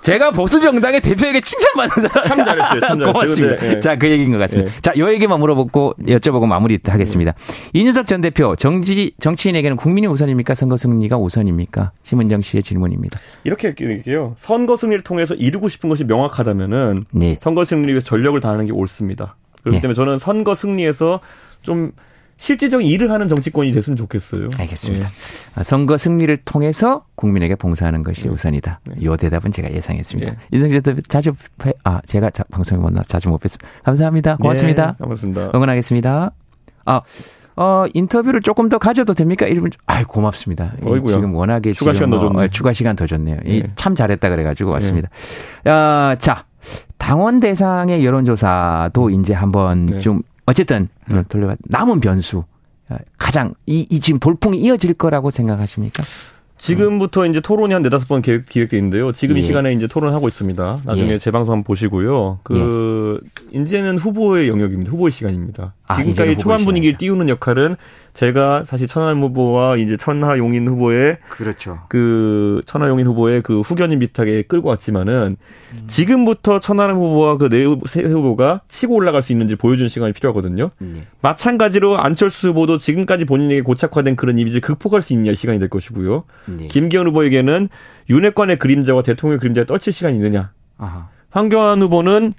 제가 0.00 0.30
보수 0.30 0.60
정당의 0.60 1.00
대표에게 1.00 1.40
칭찬받는 1.40 2.08
사람. 2.08 2.28
참 2.28 2.44
잘했어요. 2.44 2.80
참 2.80 2.98
잘했어요. 3.00 3.12
고맙습니다. 3.12 3.56
네. 3.56 3.80
자, 3.80 3.96
그 3.96 4.08
얘기인 4.08 4.30
것 4.30 4.38
같습니다. 4.38 4.70
네. 4.72 4.80
자, 4.80 4.92
요 4.96 5.12
얘기만 5.12 5.40
물어보고 5.40 5.94
여쭤보고 6.06 6.46
마무리하겠습니다. 6.46 7.34
이준석 7.72 8.06
전 8.06 8.20
대표 8.20 8.54
정치 8.54 9.12
정치인에게는 9.18 9.76
국민이 9.76 10.06
우선입니까? 10.06 10.54
선거 10.54 10.76
승리가 10.76 11.18
우선입니까? 11.18 11.90
심은정 12.04 12.42
씨의 12.42 12.62
질문입니다. 12.62 13.18
이렇게 13.42 13.74
얘기해요. 13.80 14.34
선거 14.36 14.76
승리를 14.76 15.02
통해서 15.02 15.34
이루고 15.34 15.68
싶은 15.68 15.88
것이 15.88 16.04
명확하다면은 16.04 17.06
네. 17.10 17.36
선거 17.40 17.64
위해서 17.88 18.06
전력을 18.06 18.38
다하는 18.38 18.66
게 18.66 18.72
옳습니다. 18.72 19.34
그렇기 19.62 19.78
네. 19.78 19.82
때문에 19.82 19.94
저는 19.94 20.18
선거 20.20 20.54
승리에서 20.54 21.18
좀 21.62 21.90
실질적인 22.38 22.86
일을 22.86 23.10
하는 23.10 23.28
정치권이 23.28 23.72
됐으면 23.72 23.96
좋겠어요. 23.96 24.48
알겠습니다. 24.56 25.08
네. 25.08 25.64
선거 25.64 25.98
승리를 25.98 26.34
통해서 26.44 27.04
국민에게 27.16 27.56
봉사하는 27.56 28.04
것이 28.04 28.22
네. 28.22 28.28
우선이다. 28.30 28.80
네. 28.86 28.94
이 29.00 29.16
대답은 29.18 29.52
제가 29.52 29.70
예상했습니다. 29.70 30.30
네. 30.32 30.38
이승재 30.52 30.80
대표 30.80 31.00
자주 31.02 31.32
아 31.84 32.00
제가 32.06 32.30
자, 32.30 32.44
방송에 32.50 32.80
못나 32.80 33.02
자주 33.02 33.28
못 33.28 33.40
뵀습니다. 33.40 33.64
감사합니다. 33.82 34.36
고맙습니다. 34.36 34.86
네, 34.86 35.04
고맙습니다. 35.04 35.50
응원하겠습니다. 35.54 36.30
아 36.86 37.00
어, 37.56 37.86
인터뷰를 37.92 38.40
조금 38.40 38.68
더 38.68 38.78
가져도 38.78 39.14
됩니까? 39.14 39.44
1분. 39.46 39.72
아이, 39.86 40.04
고맙습니다. 40.04 40.74
어이구야. 40.80 41.12
지금 41.12 41.34
워낙에 41.34 41.72
추가 41.72 41.92
시간 41.92 42.10
더 42.10 42.20
좋네. 42.20 42.44
어, 42.44 42.48
추가 42.48 42.72
시간 42.72 42.94
더 42.94 43.04
좋네요. 43.04 43.38
네. 43.44 43.62
참 43.74 43.96
잘했다 43.96 44.28
그래가지고 44.28 44.70
왔습니다. 44.70 45.08
네. 45.64 45.70
어, 45.72 46.14
자, 46.20 46.44
당원 46.98 47.40
대상의 47.40 48.04
여론조사도 48.04 49.10
이제 49.10 49.34
한번 49.34 49.86
네. 49.86 49.98
좀 49.98 50.22
어쨌든 50.48 50.88
네. 51.10 51.22
돌려봐 51.28 51.56
남은 51.64 52.00
변수 52.00 52.44
가장 53.18 53.54
이, 53.66 53.86
이 53.90 54.00
지금 54.00 54.18
돌풍이 54.18 54.58
이어질 54.58 54.94
거라고 54.94 55.30
생각하십니까? 55.30 56.04
지금부터 56.56 57.26
이제 57.26 57.40
토론이 57.40 57.72
한 57.74 57.82
네다섯 57.82 58.08
번 58.08 58.22
기획, 58.22 58.46
기획 58.46 58.70
돼 58.70 58.78
있는데요. 58.78 59.12
지금 59.12 59.36
예. 59.36 59.40
이 59.40 59.42
시간에 59.42 59.72
이제 59.74 59.86
토론하고 59.86 60.26
있습니다. 60.26 60.80
나중에 60.84 61.12
예. 61.12 61.18
재방송 61.18 61.52
한번 61.52 61.64
보시고요. 61.64 62.40
그, 62.42 63.20
예. 63.52 63.60
이제는 63.60 63.98
후보의 63.98 64.48
영역입니다. 64.48 64.90
후보의 64.90 65.10
시간입니다. 65.10 65.74
아, 65.88 65.94
지금까지 65.94 66.36
초반 66.38 66.64
분위기를 66.64 66.96
띄우는 66.96 67.28
역할은 67.28 67.76
제가 68.14 68.64
사실 68.64 68.86
천하람 68.88 69.22
후보와 69.22 69.76
이제 69.76 69.96
천하용인 69.96 70.66
후보의 70.68 71.18
그렇죠. 71.28 71.80
그 71.88 72.60
천하용인 72.66 73.06
후보의 73.06 73.42
그 73.42 73.60
후견인 73.60 73.98
비슷하게 73.98 74.42
끌고 74.42 74.68
왔지만은 74.68 75.36
음. 75.72 75.84
지금부터 75.86 76.60
천하람 76.60 76.96
후보와 76.96 77.36
그 77.36 77.48
네 77.48 77.64
후보가 77.64 78.62
치고 78.68 78.94
올라갈 78.94 79.22
수 79.22 79.32
있는지 79.32 79.56
보여주는 79.56 79.88
시간이 79.88 80.12
필요하거든요. 80.12 80.70
네. 80.78 81.06
마찬가지로 81.22 81.98
안철수 81.98 82.48
후보도 82.48 82.76
지금까지 82.78 83.24
본인에게 83.24 83.62
고착화된 83.62 84.16
그런 84.16 84.38
이미지를 84.38 84.60
극복할 84.60 85.02
수 85.02 85.12
있냐 85.12 85.34
시간이 85.34 85.58
될 85.58 85.68
것이고요. 85.68 86.24
네. 86.46 86.68
김기현 86.68 87.06
후보에게는 87.08 87.68
윤핵관의 88.10 88.58
그림자와 88.58 89.02
대통령의 89.02 89.38
그림자를 89.38 89.66
떨칠 89.66 89.92
시간이 89.92 90.16
있느냐. 90.16 90.52
아하. 90.76 91.08
황교안 91.30 91.82
후보는 91.82 92.34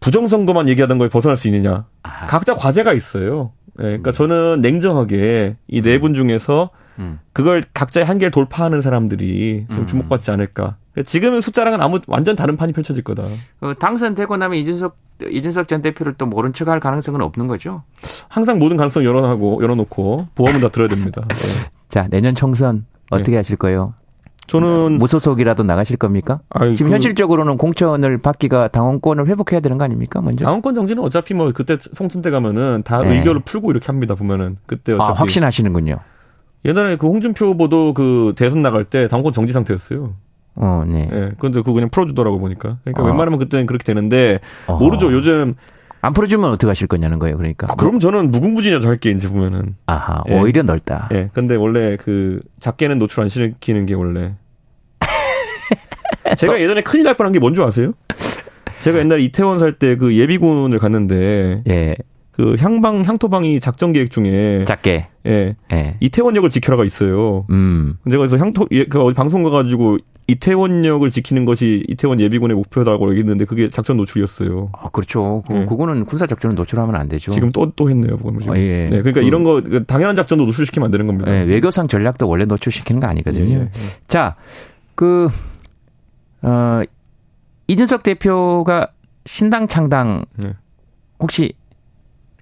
부정선거만 0.00 0.68
얘기하던 0.68 0.98
거에 0.98 1.08
벗어날 1.08 1.36
수 1.36 1.48
있느냐. 1.48 1.86
아하. 2.02 2.26
각자 2.26 2.54
과제가 2.54 2.92
있어요. 2.92 3.52
네, 3.78 3.84
그러니까 3.84 4.10
음. 4.10 4.12
저는 4.12 4.58
냉정하게 4.62 5.56
이 5.68 5.82
네분 5.82 6.12
음. 6.12 6.14
중에서 6.14 6.70
음. 6.98 7.18
그걸 7.32 7.62
각자의 7.74 8.06
한계를 8.06 8.30
돌파하는 8.30 8.80
사람들이 8.80 9.66
좀 9.68 9.78
음. 9.78 9.86
주목받지 9.86 10.30
않을까. 10.30 10.76
그러니까 10.92 11.10
지금은 11.10 11.40
숫자랑은 11.42 11.82
아무 11.82 12.00
완전 12.06 12.36
다른 12.36 12.56
판이 12.56 12.72
펼쳐질 12.72 13.04
거다. 13.04 13.24
어, 13.60 13.74
당선되고 13.78 14.36
나면 14.36 14.58
이준석 14.58 14.96
이준석 15.30 15.68
전 15.68 15.82
대표를 15.82 16.14
또 16.14 16.26
모른 16.26 16.52
척할 16.52 16.80
가능성은 16.80 17.20
없는 17.20 17.48
거죠. 17.48 17.82
항상 18.28 18.58
모든 18.58 18.76
가능성 18.76 19.04
열어하고 19.04 19.62
열어놓고 19.62 20.28
보험은 20.34 20.60
다 20.60 20.68
들어야 20.68 20.88
됩니다. 20.88 21.22
네. 21.28 21.70
자 21.88 22.08
내년 22.08 22.34
총선 22.34 22.86
어떻게 23.10 23.32
네. 23.32 23.36
하실 23.36 23.56
거예요? 23.56 23.94
저는 24.46 24.98
무소속이라도 24.98 25.64
나가실 25.64 25.96
겁니까? 25.96 26.40
아니, 26.50 26.74
지금 26.76 26.90
그... 26.90 26.94
현실적으로는 26.94 27.56
공천을 27.56 28.18
받기가 28.18 28.68
당원권을 28.68 29.26
회복해야 29.26 29.60
되는 29.60 29.78
거 29.78 29.84
아닙니까? 29.84 30.20
먼저 30.20 30.44
당원권 30.44 30.74
정지는 30.74 31.02
어차피 31.02 31.34
뭐 31.34 31.52
그때 31.52 31.76
총선 31.78 32.22
때 32.22 32.30
가면은 32.30 32.82
다 32.84 33.02
네. 33.02 33.16
의결을 33.16 33.40
풀고 33.44 33.70
이렇게 33.70 33.86
합니다 33.86 34.14
보면은 34.14 34.56
그때 34.66 34.92
아, 34.92 34.96
어차피 34.96 35.10
아, 35.10 35.14
확신하시는군요. 35.14 35.96
옛날에 36.64 36.96
그 36.96 37.06
홍준표 37.06 37.46
후보도 37.46 37.94
그 37.94 38.34
대선 38.36 38.60
나갈 38.60 38.84
때 38.84 39.08
당원권 39.08 39.32
정지 39.32 39.52
상태였어요. 39.52 40.14
어, 40.56 40.84
네. 40.86 41.06
네. 41.10 41.32
그런데 41.38 41.60
그거 41.60 41.72
그냥 41.72 41.90
풀어주더라고 41.90 42.38
보니까. 42.38 42.78
그러니까 42.82 43.02
어. 43.02 43.06
웬만하면 43.06 43.38
그때는 43.38 43.66
그렇게 43.66 43.84
되는데 43.84 44.40
어. 44.66 44.78
모르죠. 44.78 45.12
요즘 45.12 45.54
안 46.06 46.12
풀어주면 46.12 46.50
어떻게 46.50 46.68
하실 46.68 46.86
거냐는 46.86 47.18
거예요. 47.18 47.36
그러니까. 47.36 47.66
아, 47.70 47.74
그럼 47.74 47.98
저는 48.00 48.30
무궁무진이라도 48.30 48.86
할게 48.88 49.10
이제 49.10 49.28
보면은. 49.28 49.74
아하. 49.86 50.22
예. 50.28 50.38
오히려 50.38 50.62
넓다. 50.62 51.08
예. 51.12 51.30
근데 51.32 51.56
원래 51.56 51.96
그 51.96 52.40
작게는 52.60 52.98
노출 52.98 53.22
안 53.22 53.28
시키는 53.28 53.86
게 53.86 53.94
원래 53.94 54.34
제가 56.36 56.60
예전에 56.60 56.82
큰일 56.82 57.04
날 57.04 57.14
뻔한 57.16 57.32
게 57.32 57.38
뭔 57.40 57.54
줄 57.54 57.64
아세요? 57.64 57.92
제가 58.80 58.98
옛날에 58.98 59.22
이태원 59.22 59.58
살 59.58 59.78
때 59.78 59.96
그 59.96 60.16
예비군을 60.16 60.78
갔는데 60.78 61.62
예. 61.68 61.96
그 62.30 62.56
향방 62.60 63.02
향토방이 63.02 63.60
작전 63.60 63.92
계획 63.92 64.10
중에 64.10 64.64
작게 64.66 65.08
예. 65.26 65.56
예. 65.72 65.96
이태원역을 66.00 66.50
지켜라가 66.50 66.84
있어요. 66.84 67.46
음. 67.50 67.96
제가 68.10 68.18
그래서 68.18 68.36
향토 68.38 68.66
예, 68.72 68.84
그 68.84 69.00
어디 69.00 69.14
방송 69.14 69.42
가가지고 69.42 69.98
이태원역을 70.28 71.12
지키는 71.12 71.44
것이 71.44 71.84
이태원 71.88 72.20
예비군의 72.20 72.56
목표다라고 72.56 73.10
얘기했는데 73.10 73.44
그게 73.44 73.68
작전 73.68 73.96
노출이었어요. 73.96 74.70
아 74.72 74.88
그렇죠. 74.88 75.44
그, 75.46 75.52
네. 75.52 75.66
그거는 75.66 76.04
군사 76.04 76.26
작전을 76.26 76.56
노출하면 76.56 76.96
안 76.96 77.08
되죠. 77.08 77.30
지금 77.30 77.52
또또 77.52 77.88
했네요. 77.88 78.16
그거 78.16 78.36
지금. 78.40 78.54
아, 78.54 78.58
예. 78.58 78.88
네, 78.90 79.02
그러니까 79.02 79.20
그, 79.20 79.26
이런 79.26 79.44
거그 79.44 79.84
당연한 79.84 80.16
작전도 80.16 80.44
노출시키면 80.46 80.86
안 80.86 80.90
되는 80.90 81.06
겁니다. 81.06 81.32
예, 81.32 81.44
외교상 81.44 81.86
전략도 81.86 82.28
원래 82.28 82.44
노출시키는 82.44 83.00
거 83.00 83.06
아니거든요. 83.06 83.54
예, 83.54 83.60
예. 83.60 83.70
자, 84.08 84.34
그 84.96 85.28
어, 86.42 86.82
이준석 87.68 88.02
대표가 88.02 88.88
신당 89.26 89.68
창당 89.68 90.24
네. 90.36 90.54
혹시 91.20 91.52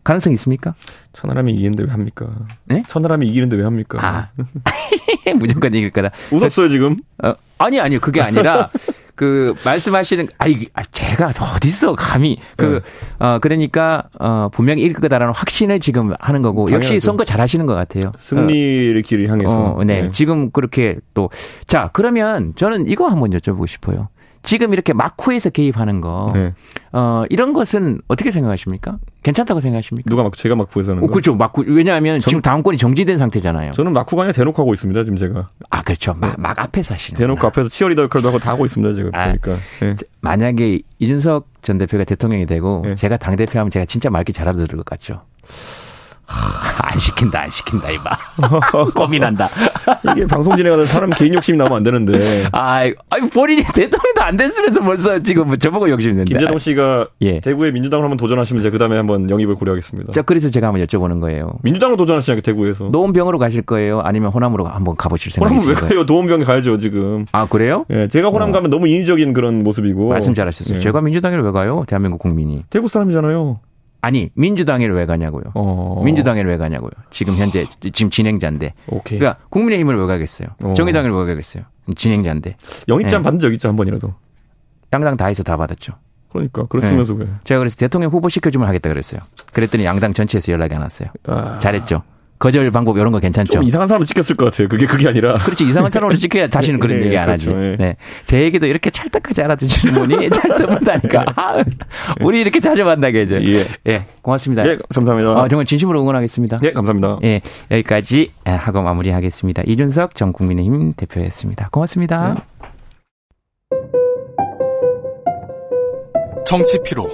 가능성 0.04 0.32
있습니까? 0.34 0.74
천하람이 1.12 1.52
이기는데 1.54 1.84
왜 1.84 1.90
합니까? 1.90 2.28
네? 2.64 2.82
천하람이 2.86 3.26
이기는데 3.28 3.56
왜 3.56 3.64
합니까? 3.64 3.98
아. 4.02 4.30
무조건 5.36 5.74
이길 5.74 5.90
거다. 5.90 6.10
웃었어요, 6.30 6.68
지금? 6.68 6.96
어, 7.22 7.34
아니, 7.58 7.80
아니요. 7.80 8.00
그게 8.00 8.20
아니라, 8.20 8.68
그, 9.14 9.54
말씀하시는, 9.64 10.28
아, 10.38 10.48
이 10.48 10.66
아, 10.74 10.82
제가 10.82 11.28
어딨어, 11.28 11.94
감히. 11.96 12.38
그, 12.56 12.82
네. 13.18 13.26
어, 13.26 13.38
그러니까, 13.40 14.04
어, 14.18 14.48
분명히 14.52 14.82
이길 14.82 14.94
거다라는 14.94 15.32
확신을 15.34 15.78
지금 15.80 16.14
하는 16.18 16.42
거고, 16.42 16.66
당연하죠. 16.66 16.94
역시 16.94 17.00
선거 17.00 17.24
잘 17.24 17.40
하시는 17.40 17.64
것 17.66 17.74
같아요. 17.74 18.12
승리를 18.18 18.98
어, 18.98 19.02
길을 19.06 19.30
향해서. 19.30 19.74
어, 19.76 19.84
네. 19.84 20.02
네. 20.02 20.08
지금 20.08 20.50
그렇게 20.50 20.96
또, 21.14 21.30
자, 21.66 21.90
그러면 21.92 22.54
저는 22.56 22.88
이거 22.88 23.06
한번 23.08 23.30
여쭤보고 23.30 23.66
싶어요. 23.68 24.08
지금 24.44 24.74
이렇게 24.74 24.92
마쿠에서 24.92 25.50
개입하는 25.50 26.00
거, 26.02 26.30
네. 26.34 26.52
어, 26.92 27.24
이런 27.30 27.54
것은 27.54 28.00
어떻게 28.08 28.30
생각하십니까? 28.30 28.98
괜찮다고 29.22 29.58
생각하십니까? 29.58 30.08
누가 30.08 30.22
마쿠, 30.22 30.36
제가 30.36 30.54
마쿠에서 30.54 30.92
하는 30.92 31.00
거? 31.00 31.06
어, 31.06 31.10
그렇죠. 31.10 31.34
마쿠, 31.34 31.64
왜냐하면 31.66 32.20
전, 32.20 32.28
지금 32.28 32.42
당원권이 32.42 32.76
정지된 32.76 33.16
상태잖아요. 33.16 33.72
저는 33.72 33.92
마쿠가 33.94 34.22
아니라 34.22 34.32
대놓고 34.34 34.60
하고 34.60 34.74
있습니다, 34.74 35.02
지금 35.04 35.16
제가. 35.16 35.48
아, 35.70 35.82
그렇죠. 35.82 36.14
막, 36.14 36.28
네. 36.28 36.34
막 36.38 36.58
앞에서 36.58 36.94
하시는 36.94 37.16
대놓고 37.16 37.46
앞에서 37.46 37.68
치어리더 37.70 38.02
역할도 38.02 38.28
하고 38.28 38.38
다 38.38 38.50
하고 38.50 38.66
있습니다, 38.66 38.94
지금. 38.94 39.10
아, 39.14 39.32
그러니까. 39.32 39.56
네. 39.80 39.96
만약에 40.20 40.80
이준석 40.98 41.48
전 41.62 41.78
대표가 41.78 42.04
대통령이 42.04 42.44
되고, 42.44 42.82
네. 42.84 42.94
제가 42.94 43.16
당 43.16 43.36
대표 43.36 43.58
하면 43.58 43.70
제가 43.70 43.86
진짜 43.86 44.10
말기 44.10 44.34
잘알아들을 44.34 44.76
것 44.76 44.84
같죠. 44.84 45.22
안 46.26 46.98
시킨다, 46.98 47.42
안 47.42 47.50
시킨다, 47.50 47.90
이봐. 47.90 48.16
고민한다. 48.94 49.48
이게 50.12 50.26
방송 50.26 50.56
진행하는 50.56 50.86
사람 50.86 51.10
개인 51.10 51.34
욕심이 51.34 51.58
나면 51.58 51.76
안 51.76 51.82
되는데. 51.82 52.18
아, 52.52 52.84
아니, 53.10 53.30
본인이 53.32 53.62
대통령도 53.74 54.22
안 54.22 54.36
됐으면서 54.36 54.80
벌써 54.80 55.18
지금 55.22 55.46
뭐 55.48 55.56
저보고 55.56 55.88
욕심 55.90 56.10
냈는데. 56.12 56.30
김재동 56.34 56.58
씨가 56.58 57.08
예. 57.22 57.40
대구에 57.40 57.70
민주당을 57.72 58.04
한번 58.04 58.16
도전하시면 58.16 58.60
이제 58.60 58.70
그 58.70 58.78
다음에 58.78 58.96
한번 58.96 59.28
영입을 59.28 59.54
고려하겠습니다. 59.54 60.12
자, 60.12 60.22
그래서 60.22 60.50
제가 60.50 60.68
한번 60.68 60.84
여쭤보는 60.86 61.20
거예요. 61.20 61.52
민주당으로 61.62 61.96
도전하시냐고, 61.96 62.40
대구에서. 62.40 62.84
노원병으로 62.86 63.38
가실 63.38 63.62
거예요? 63.62 64.00
아니면 64.00 64.30
호남으로 64.32 64.66
한번 64.66 64.96
가보실 64.96 65.32
생각이세요? 65.32 65.60
호남은 65.74 65.82
왜 65.82 65.88
가요? 65.88 66.04
노원병 66.06 66.44
가야죠, 66.44 66.78
지금. 66.78 67.26
아, 67.32 67.46
그래요? 67.46 67.84
예, 67.90 68.08
제가 68.08 68.28
호남 68.28 68.50
어. 68.50 68.52
가면 68.52 68.70
너무 68.70 68.88
인위적인 68.88 69.32
그런 69.32 69.62
모습이고. 69.62 70.08
말씀 70.08 70.32
잘하셨어요. 70.34 70.76
예. 70.76 70.80
제가 70.80 71.00
민주당에 71.00 71.36
왜 71.36 71.50
가요? 71.50 71.84
대한민국 71.86 72.18
국민이. 72.18 72.62
대구 72.70 72.88
사람이잖아요. 72.88 73.60
아니 74.04 74.28
민주당에 74.34 74.84
왜 74.84 75.06
가냐고요. 75.06 75.44
어. 75.54 76.02
민주당에 76.04 76.42
왜 76.42 76.58
가냐고요. 76.58 76.90
지금 77.08 77.36
현재 77.36 77.64
지금 77.90 78.10
진행자인데. 78.10 78.74
오케이. 78.88 79.18
그러니까 79.18 79.42
국민의힘을 79.48 79.98
왜 79.98 80.06
가겠어요. 80.06 80.48
어. 80.62 80.74
정의당을 80.74 81.10
왜 81.10 81.24
가겠어요. 81.24 81.64
진행자인데. 81.96 82.56
영입장 82.88 83.22
네. 83.22 83.24
받은 83.24 83.40
적 83.40 83.50
있죠 83.54 83.68
한 83.68 83.76
번이라도. 83.76 84.12
양당 84.92 85.16
다 85.16 85.26
해서 85.26 85.42
다 85.42 85.56
받았죠. 85.56 85.94
그러니까 86.30 86.66
그랬으면서 86.66 87.14
네. 87.14 87.20
왜? 87.24 87.30
제가 87.44 87.60
그래서 87.60 87.76
대통령 87.78 88.10
후보 88.10 88.28
시켜주면 88.28 88.68
하겠다 88.68 88.90
그랬어요. 88.90 89.22
그랬더니 89.54 89.86
양당 89.86 90.12
전체에서 90.12 90.52
연락이 90.52 90.74
안 90.74 90.82
왔어요. 90.82 91.08
아. 91.26 91.58
잘했죠. 91.58 92.02
거절 92.38 92.70
방법 92.70 92.98
이런 92.98 93.12
거 93.12 93.20
괜찮죠? 93.20 93.52
좀 93.52 93.62
이상한 93.62 93.88
사람으로 93.88 94.04
찍혔을 94.04 94.36
것 94.36 94.46
같아요. 94.46 94.68
그게 94.68 94.86
그게 94.86 95.08
아니라. 95.08 95.38
그렇지 95.38 95.64
이상한 95.64 95.90
사람으로 95.90 96.16
찍혀야 96.16 96.48
자신은 96.48 96.80
그런 96.80 96.98
네, 97.00 97.06
얘기 97.06 97.16
안 97.16 97.26
그렇죠, 97.26 97.50
하지. 97.50 97.60
네. 97.60 97.76
네. 97.78 97.96
제 98.26 98.42
얘기도 98.42 98.66
이렇게 98.66 98.90
찰떡하지 98.90 99.42
알아듣시는 99.42 99.94
분이 99.94 100.30
찰떡 100.30 100.70
못하니까 100.70 101.24
아, 101.36 101.64
우리 102.20 102.40
이렇게 102.40 102.60
자주 102.60 102.84
만나게 102.84 103.20
해줘. 103.20 103.36
예. 103.42 103.64
예, 103.88 104.04
고맙습니다. 104.22 104.66
예, 104.66 104.78
감사합니다. 104.92 105.32
어, 105.32 105.48
정말 105.48 105.64
진심으로 105.66 106.00
응원하겠습니다. 106.02 106.58
예, 106.64 106.72
감사합니다. 106.72 107.18
예, 107.24 107.40
여기까지 107.70 108.32
하고 108.44 108.82
마무리하겠습니다. 108.82 109.62
이준석 109.66 110.14
전 110.14 110.32
국민의힘 110.32 110.94
대표였습니다. 110.94 111.68
고맙습니다. 111.70 112.34
네. 112.34 112.40
정치 116.46 116.78
피로, 116.84 117.08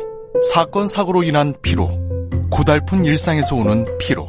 사건 0.53 0.87
사고로 0.89 1.23
인한 1.23 1.55
피로, 1.63 1.89
고달픈 2.51 3.05
일상에서 3.05 3.55
오는 3.55 3.85
피로. 3.99 4.29